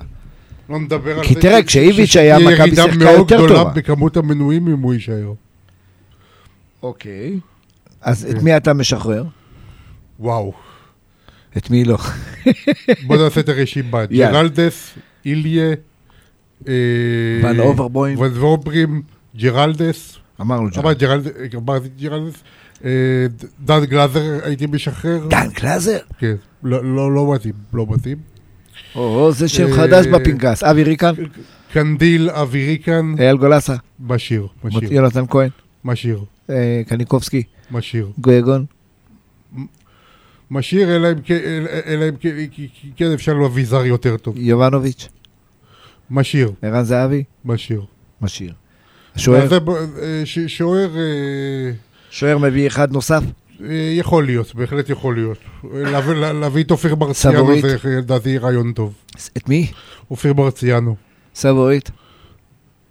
[0.70, 1.40] לא נדבר על כי זה.
[1.40, 3.70] תראה, ש- כשאיביץ' היה, מכבי ירידה שיחקה מאוד יותר גדולה טובה.
[3.74, 5.33] בכמות המנויים אם הוא יישאר.
[6.83, 7.38] אוקיי.
[8.00, 9.24] אז את מי אתה משחרר?
[10.20, 10.52] וואו.
[11.56, 11.98] את מי לא?
[13.06, 14.04] בוא נעשה את הרשימה.
[14.06, 14.94] ג'רלדס,
[15.26, 15.74] איליה,
[16.68, 16.74] אה,
[17.44, 18.18] ון אוברבוים.
[18.18, 19.02] ון אוברבוים,
[19.37, 20.16] ג'רלדס.
[20.40, 20.98] אמרנו אמר ג'רלד.
[20.98, 22.35] ג'רלדס, אמרתי ג'רלדס.
[22.85, 22.90] אה,
[23.64, 25.26] דן גלאזר הייתי משחרר.
[25.28, 25.98] דן קלאזר?
[26.18, 26.35] כן.
[26.62, 28.16] לא- לא לא מתאים, לא מתאים.
[28.94, 30.62] או, זה שם אה, חדש בפנקס.
[30.62, 31.12] אבי ריקן?
[31.72, 33.74] קנדיל, אבי ריקן, אייל גולסה?
[34.00, 35.48] משאיר, משאיר, יונתן כהן?
[35.84, 37.42] משאיר, אה, קניקובסקי?
[37.70, 38.08] משאיר.
[38.18, 38.64] גויגון?
[40.50, 41.08] משאיר, אלא
[42.08, 42.16] אם
[42.96, 44.34] כן- אפשר לו אביזר יותר טוב.
[44.38, 45.08] יובנוביץ'?
[46.10, 47.24] משאיר, ערן זהבי?
[47.44, 47.82] משאיר.
[48.22, 48.52] משאיר.
[49.14, 49.48] השוער?
[50.02, 50.90] אה, שוער
[52.10, 53.22] שוער מביא אחד נוסף?
[53.68, 55.38] אה, יכול להיות, בהחלט יכול להיות.
[55.72, 57.64] להביא- לה- להביא את אופיר סבורית.
[57.64, 58.94] זה לדעתי רעיון טוב.
[59.36, 59.70] את מי?
[60.10, 60.96] אופיר מרציאנו,
[61.34, 61.90] סבורית?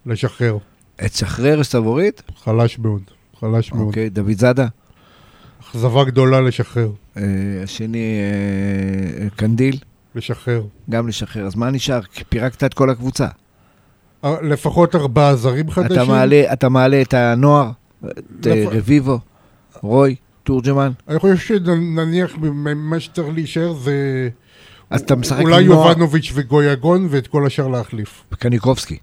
[0.06, 0.58] לשחרר.
[1.04, 2.22] את שחרר סבורית?
[2.44, 3.02] חלש מאוד,
[3.40, 3.86] חלש מאוד.
[3.86, 4.66] אוקיי, דוד זאדה?
[5.62, 7.22] אכזבה גדולה לשחרר, אה,
[7.64, 8.18] השני,
[9.22, 9.76] אה, קנדיל?
[10.14, 10.62] לשחרר.
[10.90, 11.46] גם לשחרר.
[11.46, 12.00] אז מה נשאר?
[12.28, 13.26] פירקת את כל הקבוצה.
[14.24, 16.02] אה, לפחות ארבעה זרים חדשים.
[16.52, 17.70] אתה מעלה, את הנוער,
[18.04, 19.18] את אה, רביבו,
[19.82, 20.16] רוי,
[20.50, 20.90] תורג'מן.
[21.08, 24.28] אני חושב שנניח ממה שצריך להישאר זה...
[24.90, 28.24] אז אתה משחק אולי נוער- יובנוביץ' וגויגון ואת כל השאר להחליף.
[28.38, 28.98] קניקובסקי.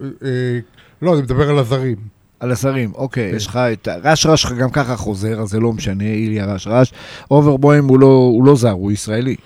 [0.00, 0.58] אה, אה,
[1.02, 1.96] לא, אני מדבר על הזרים.
[2.40, 3.36] על השרים, אוקיי, כן.
[3.36, 3.88] יש לך את...
[4.02, 6.92] רש רש גם ככה חוזר, אז זה לא משנה, איליה רש רש.
[7.30, 9.36] אוברבוים הוא לא, הוא לא זר, הוא ישראלי.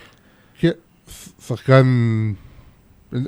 [0.61, 0.71] כן,
[1.47, 1.87] שחקן...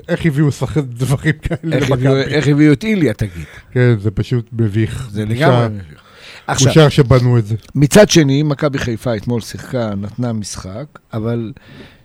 [0.08, 2.08] איך הביאו שחקן דברים כאלה למכבי?
[2.08, 3.44] איך הביאו את איליה, תגיד?
[3.72, 5.08] כן, זה פשוט מביך.
[5.10, 6.00] זה לגמרי מביך.
[6.50, 7.56] עכשיו, בושה שבנו את זה.
[7.74, 11.52] מצד שני, מכבי חיפה אתמול שיחקה, נתנה משחק, אבל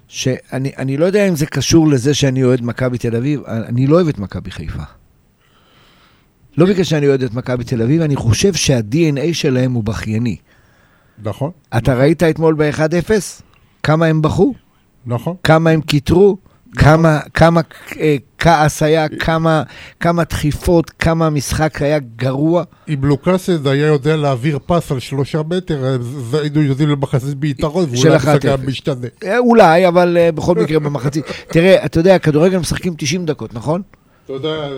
[0.08, 3.95] שאני אני לא יודע אם זה קשור לזה שאני אוהד מכבי תל אביב, אני לא
[3.95, 4.84] אוהב את מכבי חיפה.
[6.58, 10.36] לא בגלל שאני אוהד את מכבי תל אביב, אני חושב שה-DNA שלהם הוא בכייני.
[11.23, 13.12] נכון, אתה ראית אתמול ב-1-0?
[13.84, 14.53] כמה הם בכו?
[15.05, 15.36] נכון.
[15.43, 16.38] כמה הם קיטרו?
[16.76, 17.62] כמה, כמה
[18.00, 19.64] אה, כעס היה, כמה,
[20.00, 22.64] כמה דחיפות, כמה המשחק היה גרוע.
[22.90, 28.14] אם לוקאסד היה יודע להעביר פס על שלושה מטר, אז היינו יודעים למחצית ביתרון, ואולי
[28.14, 28.48] המשחק 1-0.
[28.48, 29.08] היה משתנה.
[29.24, 31.26] אה, אולי, אבל אה, בכל מקרה במחצית.
[31.54, 33.82] תראה, אתה יודע, כדורגל משחקים 90 דקות, נכון?
[34.26, 34.70] אתה יודע,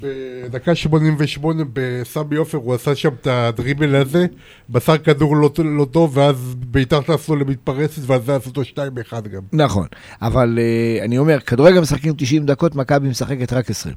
[0.00, 4.26] בדקה 88 בסמי עופר הוא עשה שם את הדריבל הזה,
[4.68, 9.42] מסר כדור לא, לא טוב, ואז ביתר טסו למתפרצת, ואז זה עשו אותו 2-1 גם.
[9.52, 9.86] נכון.
[10.22, 13.94] אבל אה, אני אומר, כדורגל משחקים 90 דקות, מכבי משחקת רק 20.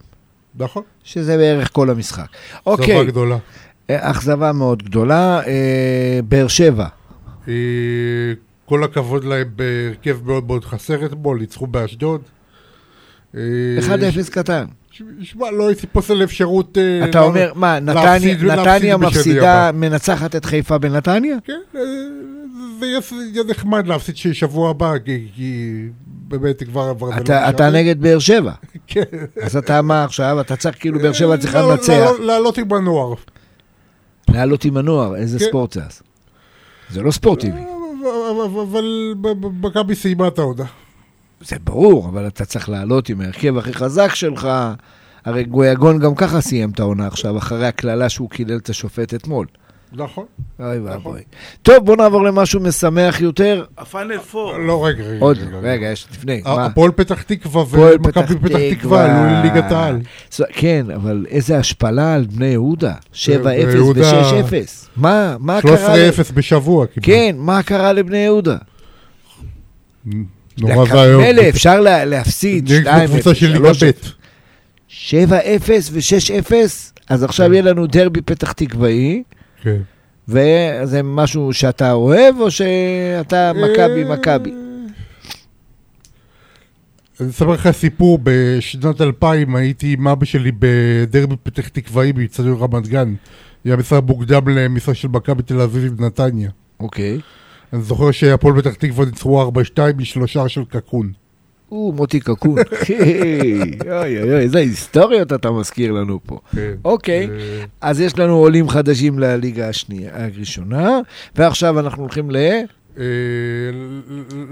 [0.56, 2.24] נכון, שזה בערך כל המשחק.
[2.24, 3.38] אכזבה אוקיי, גדולה.
[3.90, 5.42] אה, אכזבה מאוד גדולה.
[5.48, 6.88] אה, באר שבע,
[7.48, 7.54] אה,
[8.66, 12.22] כל הכבוד להם בהרכב מאוד מאוד חסר אתמול, ניצחו באשדוד.
[13.36, 13.42] אה,
[13.80, 14.66] 1-0 קטן.
[15.00, 16.78] ש- שמע, לא הייתי פוסל אפשרות...
[16.78, 19.72] אה, אתה לה- אומר, מה, נתניה- מפסידה.
[19.74, 21.38] מנצחת את חיפה בנתניה?
[21.44, 21.82] כן, אה,
[22.80, 26.94] זה יהיה- נחמד להפסיד שבוע הבא, כי- באמת כבר...
[27.02, 27.10] לא
[27.50, 28.52] אתה- נגד באר שבע.
[28.88, 29.04] כן.
[29.42, 30.42] אז אתה מה עכשיו?
[30.42, 31.90] אתה צריך כאילו באר שבע צריכה לא- לנצח.
[31.90, 33.14] לא- לעלות עם הנוער.
[34.30, 35.46] לעלות עם הנוער, איזה כן.
[35.46, 36.02] ספורט זה אז?
[36.90, 37.62] זה לא ספורטיבי.
[38.36, 40.66] אבל- מכבי סיימה את העונה.
[41.42, 44.48] זה ברור, אבל אתה צריך לעלות עם ההרכב הכי חזק שלך.
[45.26, 49.46] הרי גויגון גם ככה סיים את העונה עכשיו, אחרי הקללה שהוא קילל את השופט אתמול.
[49.94, 50.26] נכון.
[50.60, 51.22] אוי ואבוי.
[51.62, 53.66] טוב, בוא נעבור למשהו משמח יותר.
[53.78, 54.58] הפיינל פור.
[54.58, 55.20] לא, רגע, רגע.
[55.22, 55.88] עוד, רגע.
[55.88, 56.42] יש לפני.
[56.46, 56.66] מה?
[56.66, 60.00] הפועל פתח תקווה ומכבי פתח תקווה עלו לליגת העל.
[60.54, 62.94] כן, אבל איזה השפלה על בני יהודה.
[63.14, 63.16] 7-0
[63.74, 64.54] יהודה- ו-6-0.
[64.96, 65.98] מה, מה קרה?
[65.98, 66.86] ל- 13-0 בשבוע.
[67.02, 68.58] כן, מה קרה לבני יהודה?
[70.62, 71.24] נורא ואיום.
[71.24, 73.84] מילא, אפשר לה- להפסיד נגד 2-0, קבוצה של ליגה 3-0.
[73.86, 74.20] ב'.
[74.90, 75.14] 7-0
[75.92, 76.54] ו-6-0,
[77.10, 77.54] אז עכשיו כן.
[77.54, 79.24] יהיה לנו דרבי פתח תקוואי,
[79.64, 79.78] כן.
[80.28, 84.52] וזה משהו שאתה אוהב, או שאתה מכבי אה, מכבי?
[87.22, 92.88] אני אספר לך סיפור, בשנת 2000 הייתי עם אבא שלי בדרבי פתח תקוואי באיצטדיון רמת
[92.88, 93.14] גן.
[93.66, 96.50] היה משחק מוקדם למשחק של מכבי תל אביב עם נתניה.
[96.80, 97.20] אוקיי.
[97.74, 101.12] אני זוכר שהפועל פתח תקווה ניצחו 4-2 משלושה של קקון.
[101.72, 102.56] או, מוטי קקון.
[102.90, 106.40] אוי אוי אוי, איזה היסטוריות אתה מזכיר לנו פה.
[106.86, 111.00] אוקיי, אה, אז יש לנו עולים חדשים לליגה השנייה, הראשונה,
[111.36, 112.38] ועכשיו אנחנו הולכים ל...
[112.98, 113.04] אה,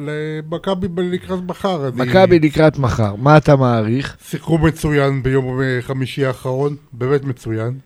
[0.07, 1.89] למכבי לקראת מחר.
[1.95, 3.15] מכבי לקראת מחר.
[3.15, 4.17] מה אתה מעריך?
[4.29, 7.77] שיחקו מצוין ביום אה, חמישי האחרון, באמת מצוין.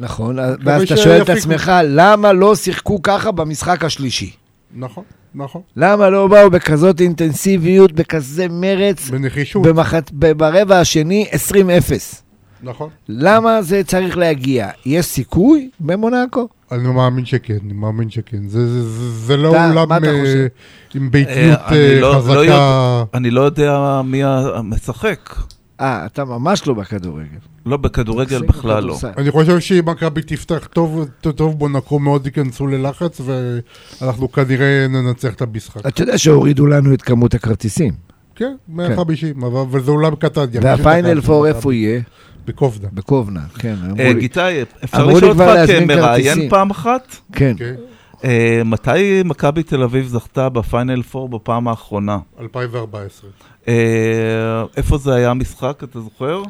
[0.00, 0.96] נכון, ואז אתה.
[0.96, 4.30] שואל את עצמך, למה לא שיחקו ככה במשחק השלישי?
[4.76, 5.62] נכון, נכון.
[5.76, 10.04] למה לא באו בכזאת אינטנסיביות, בכזה מרץ, בנחישות, במחצ...
[10.12, 11.54] ב- ברבע השני 20-0?
[12.62, 12.88] נכון.
[13.08, 14.68] למה זה צריך להגיע?
[14.86, 16.48] יש סיכוי במונאקו?
[16.72, 18.48] אני מאמין שכן, אני מאמין שכן.
[18.48, 20.46] זה, זה, זה, זה לא אתה- אולם אתה אה?
[20.94, 22.32] עם ביתיות אה, אני אה, לא- לא חזקה.
[22.32, 23.02] יודע.
[23.14, 25.34] אני לא יודע מי המשחק.
[25.80, 27.38] אה, אתה ממש לא בכדורגל.
[27.66, 28.98] לא, בכדורגל בכלל לא.
[29.18, 33.20] אני חושב שאם מכבי תפתח טוב, טוב, טוב מונקו מאוד ייכנסו ללחץ,
[34.00, 35.86] ואנחנו כנראה ננצח את המשחק.
[35.86, 37.92] אתה יודע שהורידו לנו את כמות הכרטיסים.
[38.34, 40.44] כן, 150, אבל אבל זה אולם קטן.
[40.62, 42.00] והפיינל פור איפה יהיה?
[42.46, 42.88] בקובנה.
[42.92, 43.74] בקובנה, כן.
[43.98, 44.12] אה.
[44.12, 46.48] גיטאי, אפשר לשאול אותך כמראיין.
[46.48, 47.16] פעם אחת?
[47.32, 47.54] כן.
[48.24, 52.18] אה, מתי מכבי תל אביב זכתה בפיינל פור בפעם האחרונה?
[52.40, 53.30] 2014.
[53.68, 56.42] אה, איפה זה היה המשחק, אתה זוכר?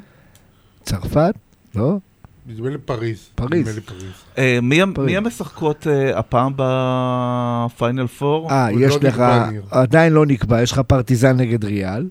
[0.83, 1.35] צרפת?
[1.75, 1.99] לא?
[2.47, 3.29] נדמה לי פריז.
[3.35, 3.61] פריז.
[3.61, 4.13] נדמה לי פריז.
[4.39, 5.07] אה, מי פריז.
[5.07, 8.51] מי המשחקות אה, הפעם בפיינל פור?
[8.51, 9.49] אה, עוד יש לא לך, נקבע.
[9.71, 12.09] עדיין לא נקבע, יש לך פרטיזן נגד ריאל.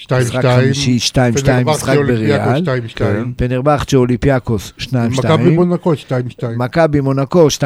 [0.00, 0.14] 2-2.
[0.20, 1.16] משחק חמישי, 2-2,
[1.66, 2.62] משחק בריאל.
[2.64, 2.68] 2-2.
[2.96, 3.32] כן.
[3.36, 4.86] פנרבכצ'ה אוליפיאקוס, 2-2.
[5.18, 5.96] מכבי מונקו 2-2.
[6.56, 7.60] מכבי מונקו 2-2,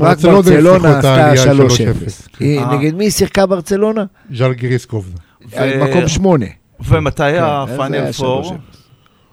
[0.00, 1.56] רק ברצלונה עשתה העלייה 3-0.
[1.58, 2.28] 3-0.
[2.40, 2.76] היא- אה.
[2.76, 4.04] נגד מי שיחקה ברצלונה?
[4.34, 5.82] ז'אל.
[5.82, 6.46] ו- מקום 8.
[6.88, 7.32] ומתי כן,
[7.88, 8.44] זה היה פור?
[8.44, 8.56] 3-0.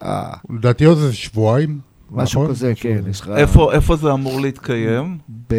[0.04, 1.80] אה, לדעתי עוד איזה שבועיים.
[2.12, 2.56] משהו נכון?
[2.56, 3.02] כזה, כן.
[3.10, 3.30] יש לך...
[3.36, 5.18] איפה איפה זה אמור להתקיים?
[5.50, 5.56] ב...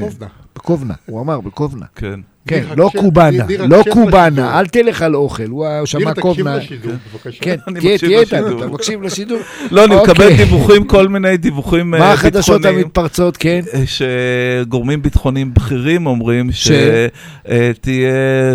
[0.00, 0.26] בקובנה.
[0.56, 1.86] בקובנה, הוא אמר בקובנה.
[1.94, 2.20] כן.
[2.46, 4.58] כן, לא קובאנה, לא קובאנה.
[4.58, 6.56] אל תלך על אוכל, הוא שמע ניר, תקשיב קובנה.
[6.56, 7.38] לשידור, בבקשה.
[7.40, 8.58] כן, תהיה תהיה איתנו.
[8.58, 9.38] אתה מקשיב לשידור.
[9.70, 10.36] לא, אני מקבל אוקיי.
[10.36, 12.84] דיווחים, כל מיני דיווחים אה, מה החדשות ביטחוניים.
[12.84, 13.60] המתפרצות, כן?
[13.74, 18.12] אה, שגורמים ביטחוניים בכירים אומרים שתהיה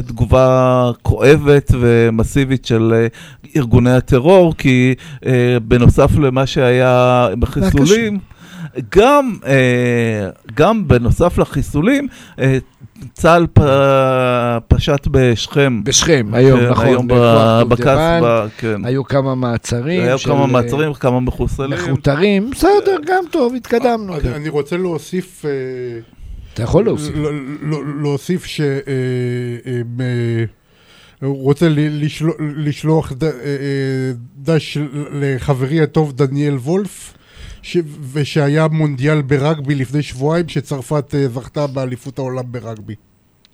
[0.08, 3.08] תגובה כואבת ומסיבית של אה,
[3.56, 4.96] ארגוני הטרור, כי
[5.62, 8.20] בנוסף למה שהיה בחיסולים,
[8.96, 9.38] גם,
[10.56, 12.08] גם בנוסף לחיסולים,
[13.14, 13.60] צה"ל פ-
[14.68, 15.82] פשט בשכם.
[15.84, 16.86] בשכם, היום, כן, נכון.
[16.88, 17.08] היום.
[17.70, 18.86] בקסבה, כן.
[18.86, 20.02] היו כמה מעצרים.
[20.04, 21.72] היו של, כמה אה, מעצרים, כמה מחוסלים.
[21.72, 24.14] מחותרים, בסדר, גם טוב, התקדמנו.
[24.14, 24.34] אני- כן.
[24.34, 25.46] אני רוצה להוסיף...
[25.46, 25.50] אה,
[26.54, 27.16] אתה יכול להוסיף.
[28.02, 28.62] להוסיף ש...
[28.62, 28.66] אה,
[29.66, 30.46] אה, אה,
[31.28, 32.04] הוא רוצה ל-
[32.58, 33.32] לשלוח- אה, אה,
[34.38, 34.78] דש
[35.12, 37.14] לחברי הטוב דניאל וולף,
[37.62, 37.78] ש-
[38.14, 42.96] ושהיה מונדיאל ברגבי לפני שבועיים, שצרפת אה, זכתה באליפות העולם ברגבי.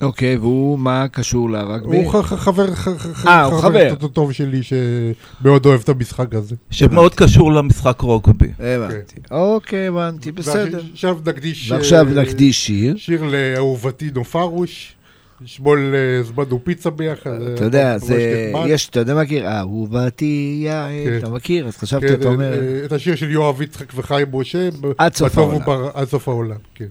[0.01, 1.97] אוקיי, והוא, מה קשור לרגבי?
[1.97, 3.95] הוא ח- ח- חבר ח- ח- אה, הוא חבר.
[3.95, 6.56] ט- טוב שלי שמאוד אוהב את המשחק הזה.
[6.70, 8.47] שמאוד קשור למשחק רוגבי.
[8.60, 9.16] הבנתי.
[9.32, 10.82] אוקיי, הבנתי, בסדר.
[11.70, 12.95] ועכשיו אה, נקדיש שיר.
[12.97, 14.95] שיר לאהובתי נופרוש,
[15.43, 17.41] אתמול אה, הזמנו פיצה ביחד.
[17.41, 18.51] אה, אתה יודע, זה.
[18.67, 19.47] יש, אתה יודע מה מכיר?
[19.47, 21.17] אהובתי יעל, כן.
[21.17, 21.67] אתה מכיר?
[21.67, 24.69] אז חשבתי, כן, אתה אומר, אה, אה, את השיר של יואב יצחק וחיים משה.
[24.97, 25.61] עד סוף העולם.
[25.93, 26.88] עד סוף העולם, כן.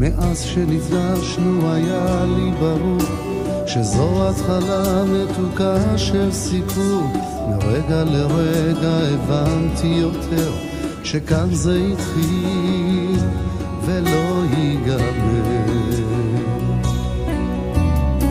[0.00, 2.98] מאז שנפגשנו היה לי ברור
[3.66, 7.02] שזו התחלה מתוקה של סיפור.
[7.48, 10.52] מרגע לרגע הבנתי יותר
[11.04, 13.20] שכאן זה התחיל
[13.86, 15.68] ולא ייגמר.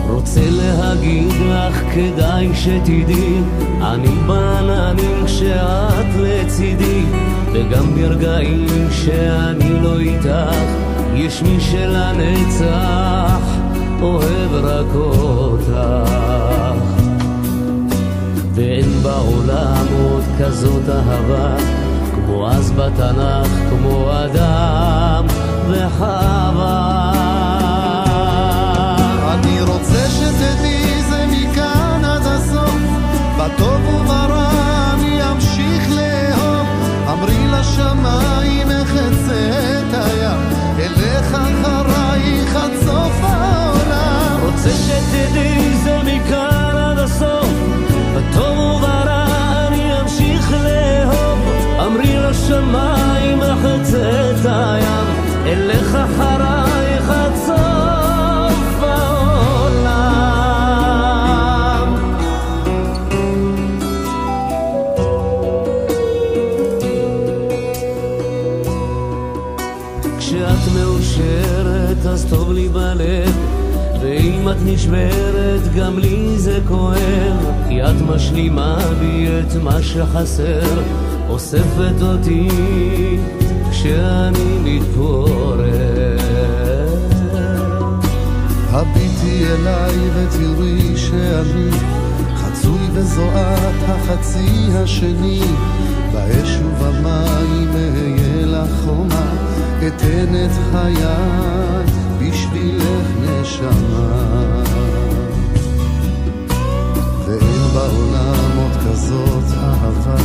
[0.08, 3.40] רוצה להגיד לך כדאי שתדעי
[3.82, 7.02] אני בעננים כשאת לצידי
[7.52, 13.38] וגם ברגעים שאני לא איתך יש מי שלנצח
[14.00, 15.72] אוהב רק אותך.
[18.58, 21.56] ואין בעולם עוד כזאת אהבה
[22.14, 25.26] כמו אז בתנ"ך כמו אדם
[25.68, 27.12] וחווה
[29.34, 32.80] אני רוצה שתדעי זה מכאן עד הסוף
[33.38, 34.37] בטוב וברע
[44.68, 47.48] העולם רוצה שתדעי זה מכאן עד הסוף.
[51.86, 55.06] אמרי לשמיים אחצה את הים.
[55.46, 56.57] אלך אחרייך
[74.50, 77.52] את נשברת גם לי זה כואב.
[77.68, 80.82] כי את משלימה בי את מה שחסר.
[81.28, 82.48] אוספת אותי
[83.70, 86.18] כשאני מתפורר.
[88.70, 91.70] הביטי אליי ותראי שאני
[92.36, 95.40] חצוי וזוהת החצי השני.
[96.12, 99.34] באש ובמים אהיה לך חומה
[99.86, 104.62] אתן את חיי בשבילך נשמה.
[107.26, 110.16] ואין בעולם עוד כזאת אהבה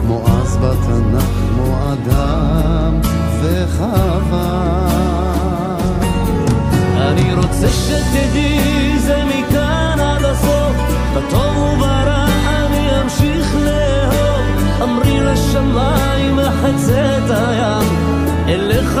[0.00, 3.00] כמו אז בתנ"ך כמו אדם
[3.40, 4.94] וחווה.
[6.96, 10.76] אני רוצה שתדעי זה מכאן עד הסוף.
[11.16, 14.82] בטוב וברע אני אמשיך לאהוב.
[14.82, 18.14] אמרי לשמיים אחצה את הים.
[18.48, 19.00] אלך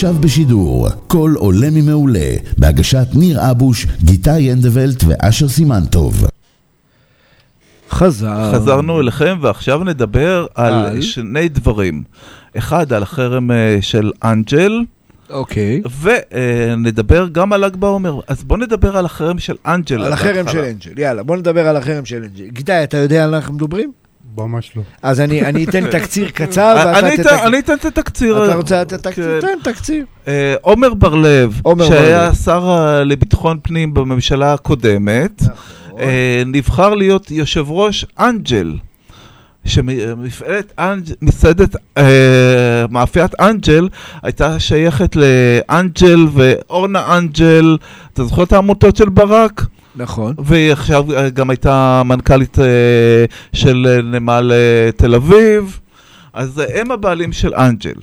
[0.00, 6.26] עכשיו בשידור, קול עולה ממעולה, בהגשת ניר אבוש, גיטאי ינדוולט ואשר סימנטוב.
[7.90, 8.52] חזר.
[8.54, 11.00] חזרנו אליכם ועכשיו נדבר על על?
[11.00, 12.02] שני דברים.
[12.58, 14.72] אחד, על החרם אה, של אנג'ל,
[15.30, 15.82] אוקיי.
[16.00, 18.20] ונדבר גם על ל"ג בעומר.
[18.28, 20.02] אז בוא נדבר על החרם של אנג'ל.
[20.02, 20.48] על החרם.
[20.48, 22.46] של אנג'ל, יאללה, בוא נדבר על החרם של אנג'ל.
[22.48, 23.92] גיטאי, אתה יודע על מה אנחנו מדברים?
[24.36, 24.82] ממש לא.
[25.02, 27.46] אז אני אני אתן תקציר קצר, אני ואתה.
[27.46, 28.44] אני אתן את התקציר.
[28.44, 29.40] אתה רוצה לתת תקציר?
[29.40, 29.46] כן.
[29.62, 30.04] תן תקציר.
[30.28, 32.34] אה, עומר בר-לב, שהיה.
[32.34, 32.70] שר
[33.04, 35.54] לביטחון פנים בממשלה הקודמת, נכון.
[36.00, 38.74] אה, נבחר להיות יושב ראש אנג'ל.
[39.64, 42.02] שמפעלת אנג'- מסעדת אה,
[42.90, 43.88] מאפיית אנג'ל
[44.22, 47.76] הייתה שייכת לאנג'ל ואורנה אנג'ל,
[48.12, 49.66] אתה זוכר את העמותות של ברק?
[49.96, 50.34] נכון.
[50.38, 52.64] והיא עכשיו אה, גם הייתה מנכ"לית אה,
[53.52, 54.52] של אה, נמל
[54.96, 55.80] תל אביב,
[56.32, 57.94] אז הם הבעלים של אנג'ל.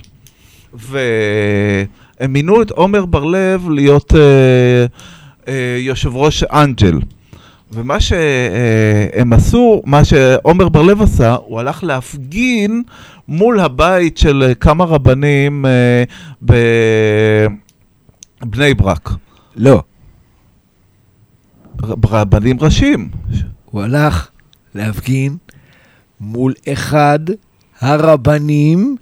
[0.74, 4.12] והם מינו את עומר בר-לב להיות
[5.78, 6.98] יושב ראש אנג'ל.
[7.72, 12.82] ומה שהם עשו, מה שעומר בר-לב עשה, הוא הלך להפגין
[13.28, 15.64] מול הבית של כמה רבנים
[16.42, 16.64] בבני
[18.74, 19.10] ברק.
[19.56, 19.82] לא.
[21.82, 23.10] רבנים ראשיים.
[23.64, 24.28] הוא הלך
[24.74, 25.36] להפגין
[26.20, 27.18] מול אחד
[27.80, 28.96] הרבנים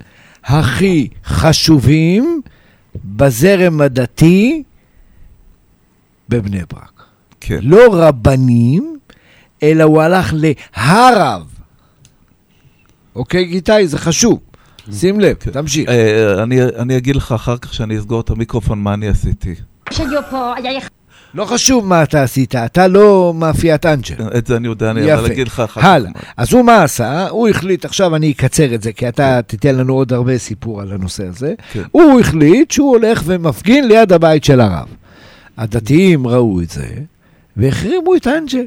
[0.44, 2.40] הכי חשובים
[3.04, 4.62] בזרם הדתי
[6.28, 7.04] בבני ברק.
[7.40, 7.58] כן.
[7.62, 8.98] לא רבנים,
[9.62, 11.46] אלא הוא הלך להרב.
[13.14, 13.88] אוקיי, גיטאי?
[13.88, 14.40] זה חשוב.
[14.92, 15.88] שים לב, תמשיך.
[15.88, 19.54] אה, אני, אני אגיד לך אחר כך שאני אסגור את המיקרופון מה אני עשיתי.
[21.34, 24.14] לא חשוב מה אתה עשית, אתה לא מאפיית אנג'ל.
[24.38, 25.86] את זה אני יודע, אני אבל אגיד לך אחר כך.
[25.86, 26.10] הלאה.
[26.36, 27.28] אז הוא מה עשה?
[27.28, 30.92] הוא החליט, עכשיו אני אקצר את זה, כי אתה תיתן לנו עוד הרבה סיפור על
[30.92, 31.54] הנושא הזה.
[31.72, 31.82] כן.
[31.92, 34.88] הוא החליט שהוא הולך ומפגין ליד הבית של הרב.
[35.58, 36.86] הדתיים ראו את זה,
[37.56, 38.64] והחרימו את אנג'ל.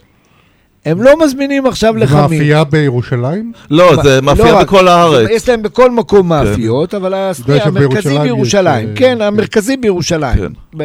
[0.86, 2.21] הם לא מזמינים עכשיו לחמים.
[2.21, 3.51] מאפייה בירושלים?
[3.71, 5.30] לא, זה לא מאפייה רק, בכל הארץ.
[5.32, 10.38] יש להם בכל מקום מאפיות, אבל המרכזי בירושלים, יש, כן, אה, המרכזי בירושלים.
[10.38, 10.51] כן.
[10.77, 10.84] ב-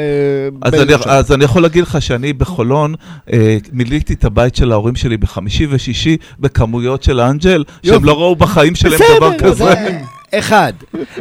[0.62, 1.14] אז אני, בירושלים.
[1.16, 2.95] אז אני יכול להגיד לך שאני בחולון
[3.32, 8.05] אה, מילאתי את הבית של ההורים שלי בחמישי ושישי בכמויות של האנג'ל, שהם.
[8.05, 9.55] לא ראו בחיים שלהם דבר כזה.
[9.64, 9.99] זה-
[10.38, 10.72] אחד,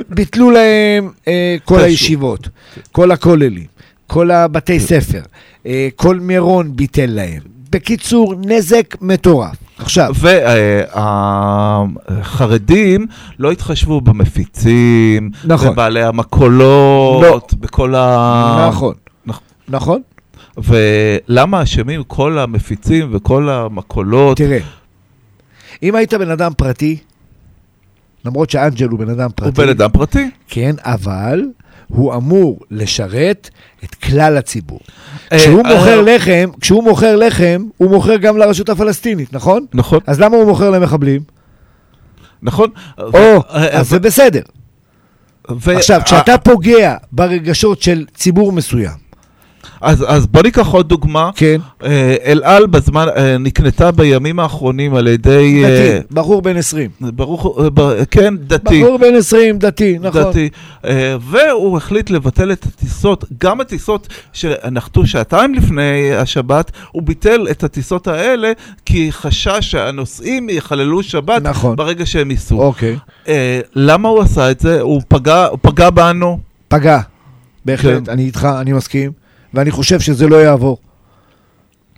[0.10, 1.80] ביטלו להם אה, כל.
[1.80, 2.48] הישיבות,
[2.92, 3.66] כל הכוללים,
[4.08, 5.22] כל הבתי ספר,
[5.66, 7.53] אה, כל מירון ביטל להם.
[7.74, 9.56] בקיצור, נזק מטורף.
[9.78, 10.14] עכשיו,
[12.06, 13.08] והחרדים
[13.40, 15.70] לא התחשבו במפיצים, נכון.
[15.70, 18.68] בבעלי המכולות, בכל ה...
[18.70, 18.94] נכון,
[19.26, 19.44] נכון.
[19.68, 20.02] נכון?
[20.58, 24.38] ולמה אשמים כל המפיצים וכל המכולות?
[24.38, 24.60] תראה,
[25.84, 26.98] אם היית בן אדם פרטי,
[28.26, 30.30] למרות שאנג'ל הוא בן אדם פרטי, הוא בן אדם פרטי.
[30.48, 31.42] כן, אבל
[31.88, 33.50] הוא אמור לשרת
[33.84, 34.80] את כלל הציבור.
[35.32, 39.66] אה, כשהוא אה, מוכר לחם, כשהוא מוכר לחם, הוא מוכר גם לרשות הפלסטינית, נכון?
[39.74, 41.22] נכון, אז למה הוא מוכר למחבלים?
[42.42, 42.70] נכון.
[42.98, 44.42] או, אה, אז זה בסדר.
[45.66, 48.98] עכשיו, כשאתה פוגע ברגשות של ציבור מסוים,
[49.82, 51.30] אז, אז בוא ניקח עוד דוגמה.
[51.36, 55.64] כן, אה, אל על בזמן, אה, נקנתה בימים האחרונים על ידי...
[55.66, 56.90] אה, דתי, בחור בן 20.
[57.02, 58.84] ברוך, אה, ב- כן, דתי.
[58.84, 60.22] בחור בן 20, דתי, נכון.
[60.24, 60.50] דתי.
[60.86, 67.64] אה, והוא החליט לבטל את הטיסות, גם הטיסות שנחתו שעתיים לפני השבת, הוא ביטל את
[67.64, 68.52] הטיסות האלה
[68.86, 71.76] כי חשש שהנוסעים יחללו שבת נכון.
[71.76, 72.62] ברגע שהם ייסעו.
[72.62, 72.98] אוקיי.
[73.28, 74.82] אה, למה הוא עשה את זה?
[74.82, 76.40] הוא פגע, הוא פגע בנו.
[76.68, 77.00] פגע.
[77.66, 78.12] בהחלט, כן.
[78.12, 79.12] אני איתך, אני מסכים,
[79.54, 80.78] ואני חושב שזה לא יעבור.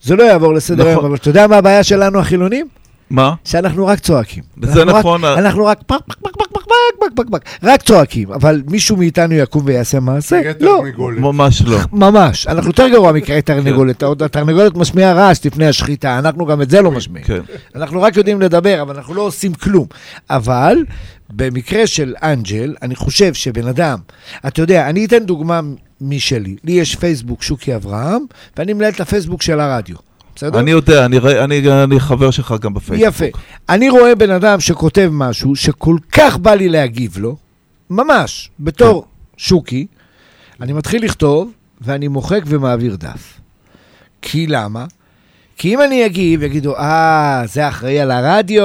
[0.02, 1.06] זה לא יעבור לסדר היום, נכון.
[1.06, 2.68] אבל אתה יודע מה הבעיה שלנו החילונים?
[3.10, 3.34] מה?
[3.44, 4.44] שאנחנו רק צועקים.
[4.62, 5.24] זה אנחנו רק- נכון.
[5.26, 6.62] אנחנו רק פק פק פק פק פק
[7.00, 10.42] פק פק פק פק רק צועקים, אבל מישהו מאיתנו יקום ויעשה מעשה?
[10.60, 11.20] לא, תרנגולת.
[11.20, 11.78] ממש לא.
[12.08, 12.48] ממש.
[12.48, 14.04] אנחנו יותר גרוע מקראי תרנגולת.
[14.04, 17.28] עוד התרנגולת משמיעה רעש לפני השחיטה, אנחנו גם את זה לא משמיעים.
[17.28, 17.40] כן.
[17.76, 19.88] אנחנו רק יודעים לדבר, אבל אנחנו לא עושים כלום.
[20.30, 20.78] אבל
[21.34, 23.98] במקרה של אנג'ל, אני חושב שבן אדם,
[24.48, 25.62] אתה יודע, אני אתן דוגמה
[26.02, 26.56] משלי.
[26.64, 28.22] לי יש פייסבוק שוקי אברהם,
[28.58, 29.96] ואני מנהל את הפייסבוק של הרדיו.
[30.36, 30.60] בסדר?
[30.60, 33.08] אני יודע, אני, אני, אני חבר שלך גם בפייסבוק.
[33.08, 33.26] יפה.
[33.70, 37.36] אני רואה בן אדם שכותב משהו שכל כך בא לי להגיב לו,
[37.90, 39.08] ממש, בתור כן.
[39.38, 39.88] שוקי,
[40.62, 43.40] אני מתחיל לכתוב ואני מוחק ומעביר דף.
[44.22, 44.86] כי למה?
[45.58, 48.64] כי אם אני אגיב, יגידו, אה, זה אחראי על הרדיו,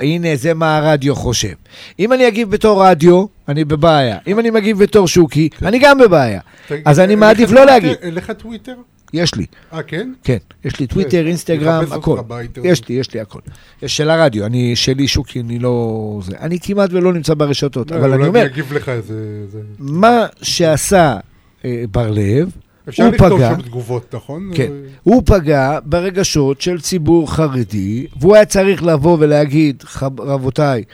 [0.00, 1.54] הנה, זה מה הרדיו חושב.
[1.98, 4.18] אם אני אגיב בתור רדיו, אני בבעיה.
[4.26, 5.66] אם אני מגיב בתור שוקי, כן.
[5.66, 6.40] אני גם בבעיה.
[6.68, 7.66] תגיד, אז אני מעדיף לא?
[7.66, 7.96] להגיד.
[8.02, 8.74] אין לך טוויטר?
[9.12, 9.46] יש לי.
[9.72, 10.12] אה, כן?
[10.24, 12.16] כן, יש לי טוויטר, אינסטגרם, הכל.
[12.64, 13.38] יש לי, יש לי הכל.
[13.82, 16.20] יש של הרדיו, אני, שלי שוקי, אני לא...
[16.24, 16.36] זה.
[16.40, 19.14] אני כמעט ולא נמצא ברשתות, לא, אבל אני אולי אומר, אגיב לך איזה...
[19.52, 21.16] זה- מה שעשה
[21.64, 22.50] אה, בר לב,
[22.88, 24.50] אפשר לכתוב פגע, שם תגובות, נכון?
[24.54, 24.70] כן,
[25.02, 30.84] הוא פגע ברגשות של ציבור חרדי, והוא היה צריך לבוא ולהגיד, "חב- רבותיי,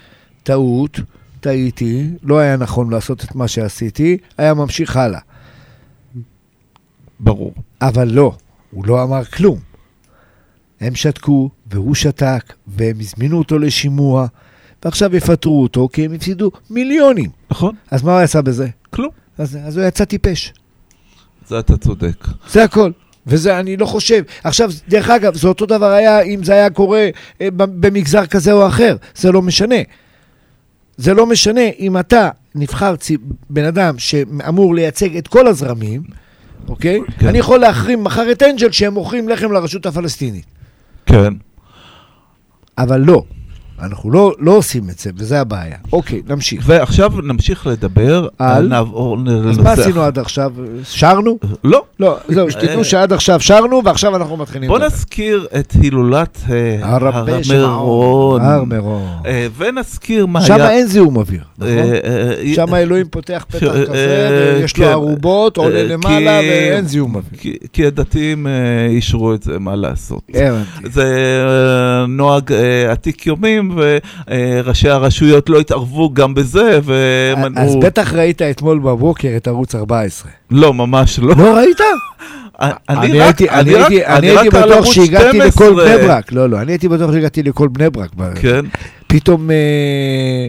[0.43, 1.01] טעות,
[1.41, 5.21] טעיתי, לא היה נכון לעשות את מה שעשיתי, היה ממשיך הלאה.
[7.21, 7.55] ברור.
[7.81, 8.33] אבל לא,
[8.71, 9.59] הוא לא אמר כלום.
[10.81, 14.27] הם שתקו, והוא שתק, והם הזמינו אותו לשימוע,
[14.85, 17.31] ועכשיו יפטרו אותו, כי הם הפסידו מיליונים.
[17.51, 17.75] נכון?
[17.91, 18.69] אז מה הוא עשה בזה?
[18.91, 19.11] כלום.
[19.39, 20.53] אז, אז הוא יצא טיפש.
[21.47, 22.27] זה אתה צודק.
[22.51, 22.91] זה הכל.
[23.27, 24.23] וזה, אני לא חושב.
[24.45, 27.09] עכשיו, דרך אגב, זה אותו דבר היה אם זה היה קורה
[27.41, 28.97] אה, במגזר כזה או אחר.
[29.15, 29.77] זה לא משנה.
[30.97, 33.17] זה לא משנה אם אתה נבחר צי,
[33.51, 36.03] בן אדם שאמור לייצג את כל הזרמים,
[36.69, 37.01] אוקיי?
[37.19, 37.27] כן.
[37.27, 40.45] אני יכול להחרים מחר את אנג'ל שהם מוכרים לחם לרשות הפלסטינית.
[41.07, 41.33] כן.
[42.79, 43.23] אבל לא.
[43.83, 45.77] אנחנו לא, לא עושים את זה, וזה הבעיה.
[45.93, 46.63] אוקיי, נמשיך.
[46.67, 48.69] ועכשיו נמשיך לדבר על?
[48.69, 49.83] נעבור אז לנושא מה אחר.
[49.83, 50.53] עשינו עד עכשיו?
[50.85, 51.39] שרנו?
[51.65, 51.85] לא.
[52.01, 54.69] לא, זהו, שתדעו שעד עכשיו שרנו, ועכשיו אנחנו מתחילים.
[54.69, 54.87] בוא לדבר.
[54.89, 57.07] נזכיר את הילולת אה, הר
[58.43, 59.03] הר מירון.
[59.27, 60.71] אה, ונזכיר מה שם היה...
[60.71, 61.69] אין זיהום אוויר, נכון?
[61.73, 61.99] אה,
[62.45, 63.95] אה, שם אלוהים פותח פתח אה, כזה,
[64.55, 64.91] אה, ויש לו כן.
[64.91, 67.41] ערובות, עולה אה, למעלה, ואין זיהום אוויר.
[67.73, 68.53] כי- הדתיים אה,
[68.89, 70.23] אישרו את זה, מה לעשות.
[70.85, 73.27] זה אה, נוהג אה, עתיק
[73.77, 77.65] וראשי הרשויות לא התערבו גם בזה, ומנעו...
[77.65, 80.31] אז בטח ראית אתמול בבוקר את ערוץ 14.
[80.51, 81.35] לא, ממש לא.
[81.39, 81.81] לא ראית?
[82.89, 83.47] אני הייתי-
[84.51, 85.85] בטוח שהגעתי לכל 12.
[85.97, 86.33] בני ברק.
[86.33, 88.11] לא, לא, אני הייתי בטוח שהגעתי לכל בני ברק.
[88.41, 88.65] כן,
[89.07, 90.49] פתאום אה, אה, אה,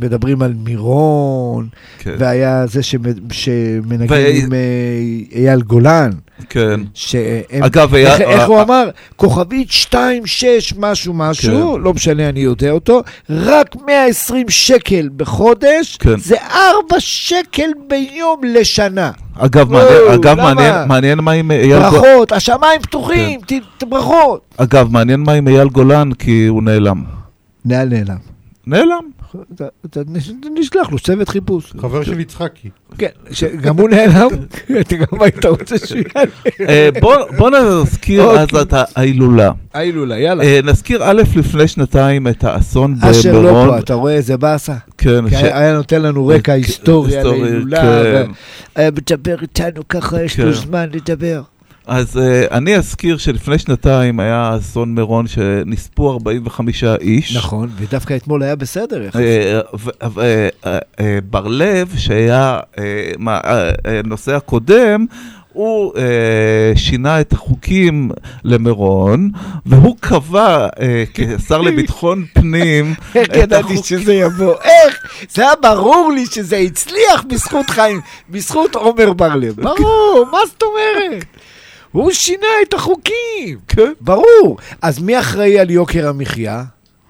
[0.00, 1.68] מדברים על מירון,
[1.98, 2.98] כן, והיה זה שמ-
[3.32, 4.58] שמנגן ו- עם אה,
[5.38, 6.10] אייל גולן.
[6.48, 6.80] כן.
[6.94, 8.88] שהם, אגב, איך, היה- איך הוא אה, אמר?
[9.16, 9.94] כוכבית 2-6
[10.78, 11.80] משהו משהו, כן.
[11.82, 16.16] לא משנה, אני יודע אותו, רק 120 שקל בחודש, כן.
[16.18, 16.66] זה 4
[16.98, 19.10] שקל ביום לשנה.
[19.38, 20.36] אגב, וואו, מעניין- אגב?
[20.36, 21.90] מעניין- מעניין מה עם אייל גולן.
[21.90, 23.58] ברכות, השמיים פתוחים, כן.
[23.78, 24.40] ת- ברכות.
[24.56, 27.04] אגב, מעניין מה עם אייל גולן, כי הוא נעלם.
[27.64, 28.35] נעל נעלם.
[28.66, 29.02] נעלם.
[30.58, 31.72] נשלח לו צוות חיפוש.
[31.80, 32.68] חבר של יצחקי.
[32.98, 33.06] כן,
[33.60, 34.28] גם הוא נעלם,
[34.80, 36.30] אתה גם היית רוצה שהוא יעלה.
[36.68, 38.60] אה, בוא- בוא נזכיר אז אוקיי.
[38.60, 39.50] את ההילולה.
[39.74, 40.44] ההילולה, יאללה.
[40.44, 43.68] אה, נזכיר א' לפני שנתיים את האסון אשר לא במירון.
[43.68, 44.74] פה, אתה רואה איזה באסה?
[44.98, 48.30] כן, היה נותן לנו רקע כן, היסטורי על ההילולה, כן.
[48.94, 50.60] מדבר איתנו ככה, יש לו כן.
[50.60, 51.42] זמן לדבר.
[51.86, 57.36] אז אה, אני אזכיר שלפני שנתיים היה אסון מירון שנספו 45 איש.
[57.36, 59.02] נכון, ודווקא אתמול היה בסדר.
[59.02, 59.22] יחסית.
[60.02, 60.48] אה,
[61.00, 62.60] אה, בר לב, שהיה
[63.84, 65.06] הנושא הקודם,
[65.52, 66.02] הוא אה,
[66.76, 68.10] שינה את החוקים
[68.44, 69.30] למירון,
[69.66, 74.54] והוא קבע אה, כשר לביטחון פנים איך את ידעתי החוק- שזה יבוא?
[74.64, 74.98] איך?
[75.30, 79.54] זה היה ברור לי שזה הצליח בזכות חיים, בזכות עומר בר-לב.
[79.62, 81.24] ברור, מה זאת אומרת?
[81.96, 83.58] הוא שינה את החוקים.
[83.68, 83.92] כן.
[84.00, 84.56] ברור.
[84.82, 86.64] אז מי אחראי על יוקר המחיה?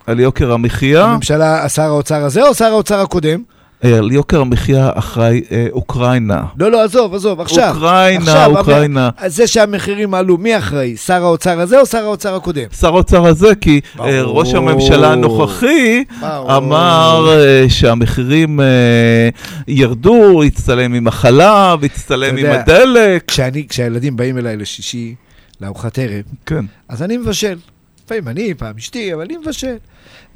[0.06, 1.04] על יוקר המחיה.
[1.04, 3.42] הממשלה, שר האוצר הזה או שר האוצר הקודם?
[3.84, 6.42] אה, על יוקר המחיה אחראי אה, אוקראינה.
[6.58, 7.74] לא, לא, עזוב, עזוב, עכשיו.
[7.74, 9.10] אוקראינה, עכשיו, אוקראינה.
[9.18, 10.96] המ- זה שהמחירים עלו, מי אחראי?
[10.96, 12.62] שר האוצר הזה או שר האוצר הקודם?
[12.80, 14.08] שר האוצר הזה, כי ברור.
[14.10, 16.56] אה, ראש הממשלה הנוכחי ברור.
[16.56, 19.28] אמר אה, שהמחירים אה,
[19.68, 23.24] ירדו, הצטלם עם החלב, הצטלם עם יודע, הדלק.
[23.26, 25.14] כשאני, כשהילדים באים אליי לשישי,
[25.60, 26.64] לארוחת ערב, כן.
[26.88, 27.58] אז אני מבשל.
[28.04, 29.74] לפעמים אני, פעם אשתי, אבל אני מבשל.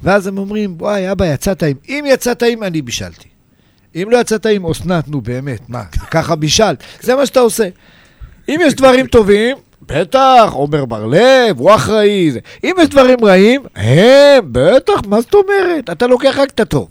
[0.03, 1.77] ואז הם אומרים, וואי, אבא, יצא טעים.
[1.89, 3.29] אם יצא טעים, אני בישלתי.
[3.97, 6.83] אם לא יצא טעים, אסנת, נו באמת, מה, ככה בישלת?
[7.01, 7.69] זה מה שאתה עושה.
[8.49, 12.31] אם יש דברים טובים, בטח, עומר בר-לב, הוא אחראי.
[12.31, 12.39] זה.
[12.65, 15.91] אם יש דברים רעים, הם, בטח, מה זאת אומרת?
[15.93, 16.89] אתה לוקח רק את הטוב.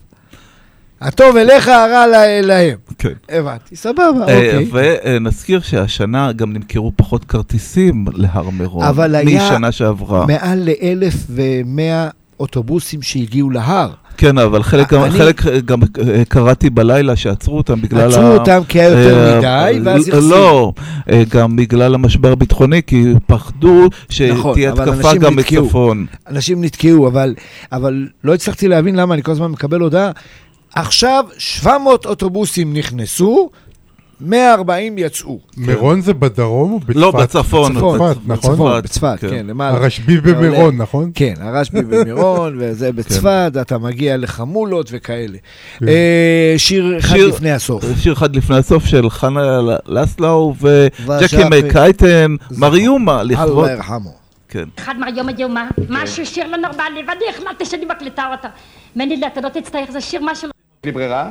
[1.02, 2.78] הטוב אליך, הרע לה- להם.
[2.98, 3.10] כן.
[3.30, 4.70] הבנתי, סבבה, אה, אוקיי.
[5.06, 10.26] ונזכיר שהשנה גם נמכרו פחות כרטיסים להר מירון, אבל היה משנה שעברה.
[10.26, 12.10] מעל לאלף ומאה
[12.40, 13.90] אוטובוסים שהגיעו להר.
[14.18, 18.08] כן, אבל חלק גם- אני- חלק גם אה, קראתי בלילה שעצרו אותם בגלל...
[18.10, 19.38] עצרו ה- אותם כי היה יותר אה,
[19.72, 20.30] מדי, ואז ל- החזירו.
[20.32, 20.74] לא,
[21.12, 23.88] אה, גם בגלל המשבר הביטחוני, כי פחדו
[24.32, 25.36] נכון, שתהיה אבל התקפה גם.
[25.36, 26.06] מצפון.
[26.30, 27.36] אנשים נתקעו, אבל,
[27.72, 30.12] אבל לא הצלחתי להבין למה, אני כל הזמן מקבל הודעה.
[30.76, 33.50] עכשיו 700 אוטובוסים נכנסו,
[34.22, 35.40] 140 יצאו.
[35.58, 36.96] מירון זה בדרום או בצפת?
[36.96, 37.74] לא, בצפון.
[37.74, 38.82] בצפת, נכון?
[38.82, 39.30] בצפת, כן.
[39.30, 39.78] כן, למעלה.
[39.78, 41.12] הרשב"י במירון, נכון?
[41.16, 45.38] כן, הרשב"י במירון, וזה בצפת, אתה מגיע לחמולות וכאלה.
[45.80, 45.88] כן.
[45.88, 47.84] אה, שיר אחד לפני הסוף.
[48.00, 51.44] שיר אחד לפני הסוף של חנה לסלאו וג'קי.
[51.52, 53.66] מקייטן, מריומה, לכבוד.
[53.66, 54.14] אללה ירחמו.
[54.50, 54.64] כן.
[54.80, 58.48] אחד מהיום יומה, משהו שיר לא נורמלי, ואני החלטתי שאני מקליטה אותו.
[58.96, 60.50] מני, אתה לא תצטרך, זה שיר משהו...
[60.84, 61.30] בלי ברירה?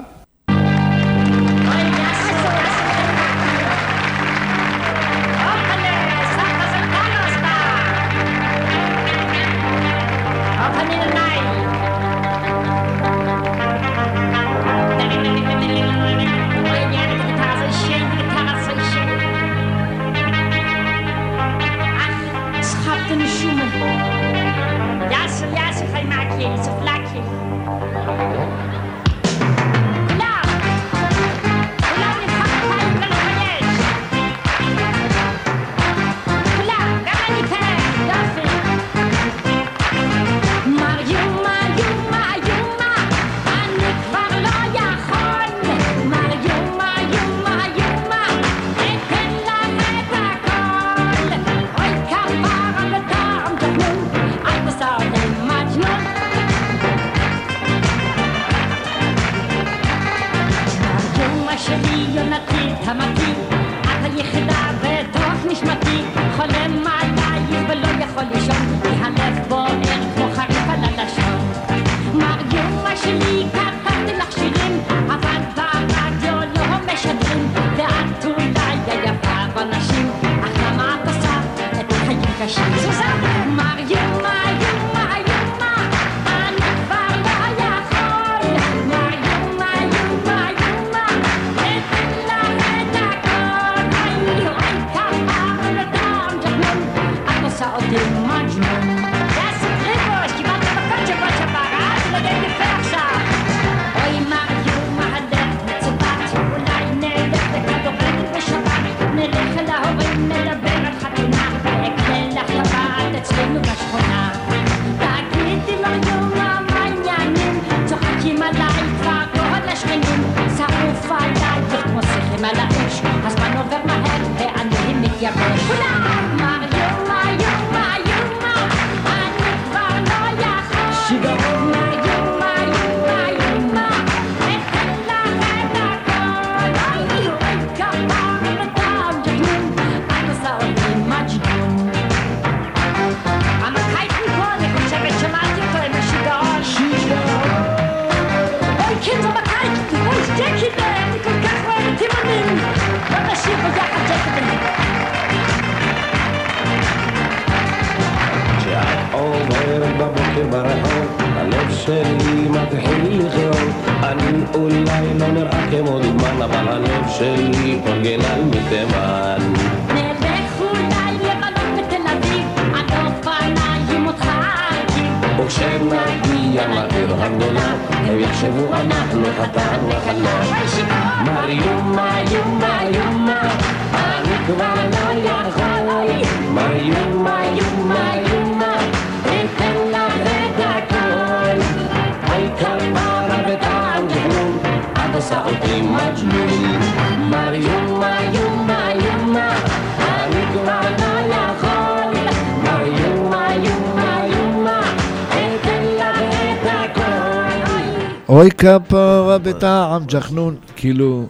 [208.49, 211.27] אוי כפרה בטעם ג'חנון, כאילו,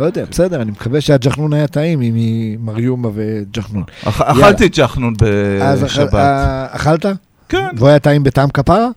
[0.00, 2.14] לא יודע, בסדר, אני מקווה שהג'חנון היה טעים עם
[2.64, 3.82] מריומה וג'חנון.
[4.04, 4.68] אכלתי
[5.80, 6.14] אכ- בשבת.
[6.14, 7.06] אה, אכלת?
[7.48, 8.88] כן, והוא היה טעים בטעם כפרה?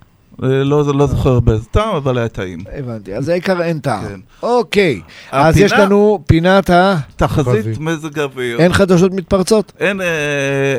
[0.44, 2.60] אה, לא לא זוכר באיזה טעם, אבל היה טעים.
[2.78, 4.08] הבנתי, אז העיקר אין טעם.
[4.08, 4.20] כן.
[4.44, 6.96] אוקיי, אז הפינה- יש לנו פינת ה...
[7.16, 7.80] תחזית.
[7.80, 8.60] מזג האוויר.
[8.60, 9.72] אין חדשות מתפרצות?
[9.80, 10.06] אין, אה,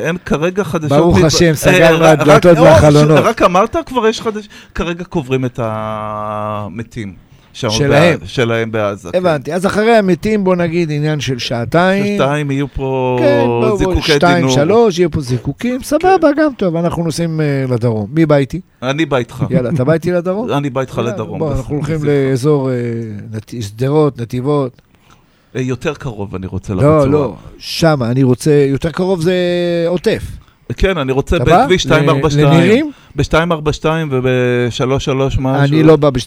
[0.07, 0.97] אין כרגע חדשות.
[0.97, 3.17] ברוך מת- השם, אה, סגרנו הדלתות רק- והחלונות.
[3.17, 4.47] ש- רק אמרת כבר יש חדש...
[4.75, 7.13] כרגע קוברים את המתים.
[7.53, 8.19] שלהם.
[8.19, 9.09] בע- שלהם בעזה.
[9.11, 9.17] כן.
[9.17, 12.15] הבנתי, אז אחרי המתים בוא נגיד עניין של שעתיים.
[12.17, 13.45] שתיים יהיו פה כן,
[13.77, 14.51] זיקוקי שתיים, דינור.
[14.55, 18.07] שלוש, יהיו פה זיקוקים, סבבה, גם טוב, אנחנו נוסעים אה, לדרום.
[18.13, 18.61] מי בא איתי?
[18.83, 19.43] אני בא איתך.
[19.49, 20.51] יאללה, אתה בא איתי לדרום?
[20.51, 21.39] אני בא איתך לדרום.
[21.39, 21.99] בוא, אנחנו הולכים.
[22.03, 22.75] לאזור אה,
[23.61, 24.81] שדרות, נתיבות.
[25.55, 27.05] אה, יותר קרוב אני רוצה לרצועה.
[27.05, 29.33] לא, לא, שמה, אני רוצה, יותר קרוב זה
[29.87, 30.23] עוטף.
[30.77, 31.39] כן, אני רוצה?
[31.39, 32.47] בכביש ל- 242.
[32.53, 32.91] לנירים?
[33.15, 34.71] ב-242 וב-333
[35.39, 35.43] משהו.
[35.63, 36.19] אני לא בא ב-242,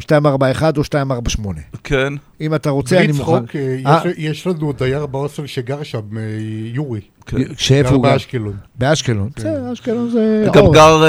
[0.00, 1.60] 241 או 248.
[1.84, 2.12] כן.
[2.40, 3.24] אם אתה רוצה, בלי אני מוכן.
[3.46, 4.00] צחוק, אה, אה.
[4.06, 6.22] יש- יש לנו דייר בהוסטל שגר שם, אה,
[6.74, 7.00] יורי.
[7.26, 7.36] כן.
[7.58, 8.12] שאיפה הוא גר?
[8.12, 8.56] באשקלון.
[8.78, 9.28] באשקלון.
[9.36, 10.46] בסדר, אשקלון זה...
[10.54, 10.64] גם.
[10.72, 11.02] גר,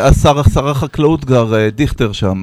[0.00, 2.42] השר, שר החקלאות גר, דיכטר שם.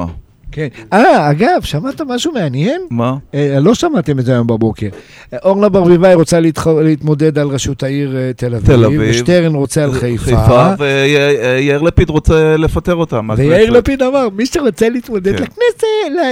[0.54, 0.68] כן.
[0.94, 2.82] אה, אגב, שמעת משהו מעניין?
[2.90, 3.16] מה?
[3.34, 4.88] אה, לא שמעתם את זה היום בבוקר.
[5.34, 9.02] אה, אורנה ברביבאי רוצה להתח- להתמודד על ראשות העיר אה, תל אביב, תל אביב.
[9.04, 13.30] ושטרן רוצה על חיפה, חיפה, ויאיר לפיד רוצה לפטר אותם.
[13.38, 15.44] ויאיר לפיד אמר, מי שרוצה להתמודד כן.
[15.44, 15.88] לכנסת,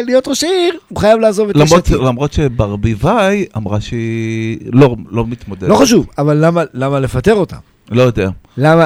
[0.05, 1.97] להיות ראש העיר, הוא חייב לעזוב את יש למרות, עתיד.
[1.97, 5.69] למרות שברביבאי אמרה שהיא לא, לא מתמודדת.
[5.69, 7.57] לא חשוב, אבל למה- למה לפטר אותם?
[7.91, 8.29] לא יודע.
[8.57, 8.85] למה,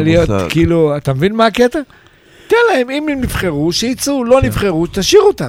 [0.00, 0.30] להיות.
[0.48, 1.78] כאילו, אתה מבין מה הקטע?
[2.46, 5.48] תן להם, אם הם נבחרו, שיצאו, לא נבחרו, תשאיר אותם.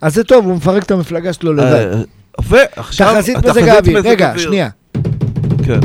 [0.00, 1.92] אז זה טוב, הוא מפרק את המפלגה שלו לבד.
[1.92, 2.02] אה,
[2.48, 3.14] ועכשיו...
[3.14, 4.32] תחזית מזג האוויר, רגע.
[4.38, 4.68] שנייה,
[5.66, 5.80] כן.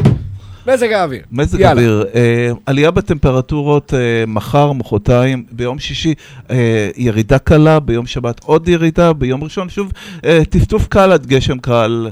[0.68, 1.22] מזג האוויר.
[1.32, 1.72] מזג יאללה.
[1.72, 6.14] אוויר, אה, עלייה בטמפרטורות אה, מחר, מחרתיים, ביום שישי
[6.52, 9.92] אה, ירידה קלה, ביום שבת עוד ירידה, ביום ראשון שוב
[10.26, 12.10] אה, טפטוף קל עד גשם קל.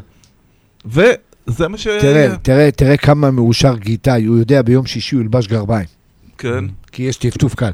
[0.85, 1.87] וזה מה ש...
[1.87, 5.87] תראה, תראה, תראה כמה מאושר גיטאי, הוא יודע ביום שישי הוא ילבש גרביים,
[6.37, 6.65] כן.
[6.91, 7.71] כי יש טפטוף קל.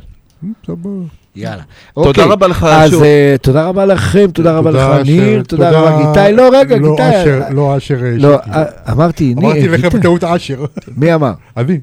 [0.67, 0.89] סבבה.
[1.35, 1.61] יאללה.
[1.93, 3.03] תודה אוקיי, רבה לך אז.
[3.03, 6.33] אה, תודה רבה לכם, תודה רבה לך ניר, תודה רבה גיטאי.
[6.33, 7.21] לא, רגע, לא גיטאי.
[7.23, 8.57] אשר, לא אשר אה, לא, שיקי.
[8.57, 9.99] אה, אמרתי, ניר, אמרתי לכם.
[9.99, 10.65] בטעות אשר.
[10.97, 11.31] מי אמר?
[11.57, 11.79] אני.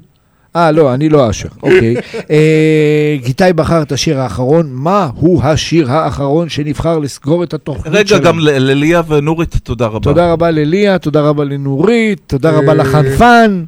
[0.55, 1.95] אה, לא, אני לא אשר, אוקיי.
[2.29, 8.07] אה, גיטאי בחר את השיר האחרון, מה הוא השיר האחרון שנבחר לסגור את התוכנית רגע,
[8.07, 8.23] שלנו?
[8.23, 9.99] גם ל- לליה ונורית, תודה רבה.
[9.99, 13.63] תודה רבה לליה, תודה רבה לנורית, תודה רבה אה, לחנפן.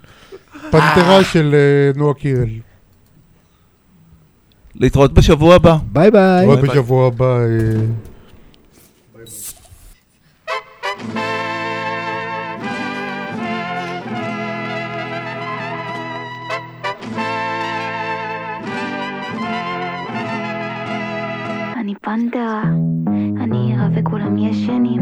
[0.71, 2.45] פנתרה של אה, נועה קירל.
[4.79, 5.77] להתראות בשבוע הבא.
[5.91, 6.45] ביי ביי.
[6.45, 7.25] עוד בשבוע הבא.
[7.25, 7.45] אה,
[21.81, 22.63] אני פנתרה,
[23.43, 25.01] אני ערה וכולם ישנים.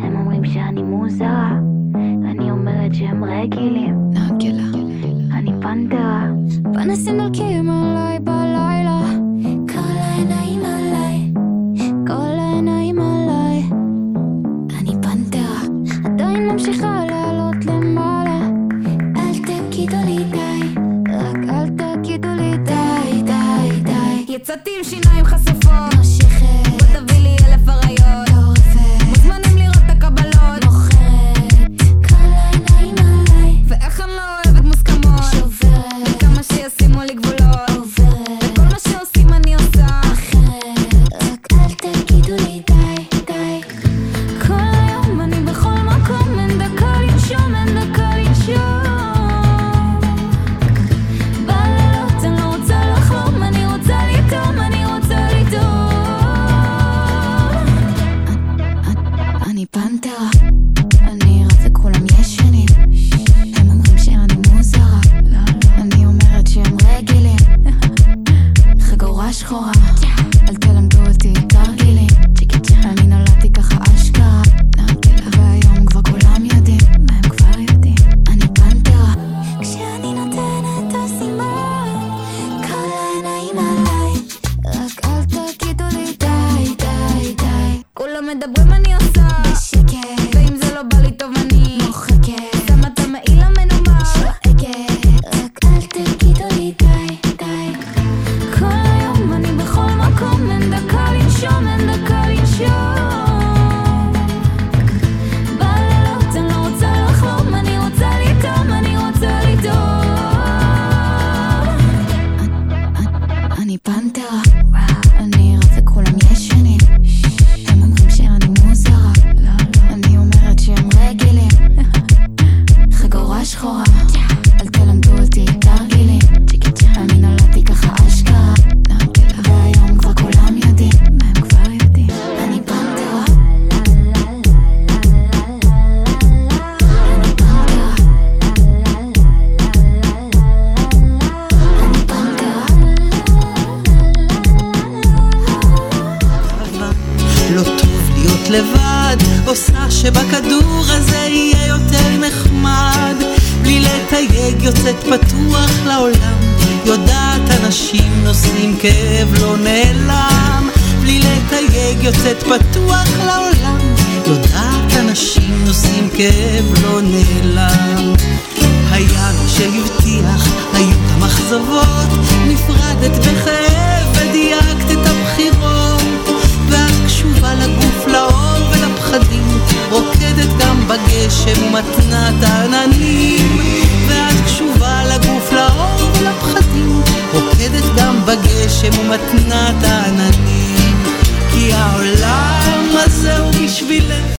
[0.00, 1.58] הם אומרים שאני מוזרה,
[2.30, 3.94] אני אומרת שהם רגילים.
[4.10, 4.83] נגלה.
[5.44, 6.26] אני פנתרה.
[6.74, 9.00] פנסים דולקים עליי בלילה.
[9.72, 11.32] כל העיניים עליי.
[12.06, 13.62] כל העיניים עליי.
[14.80, 15.60] אני פנתרה,
[16.04, 18.40] עדיין ממשיכה לעלות למעלה.
[19.16, 24.32] אל תגידו לי די, רק אל תגידו לי די, די, די.
[24.32, 25.03] יצאתי עם שיניים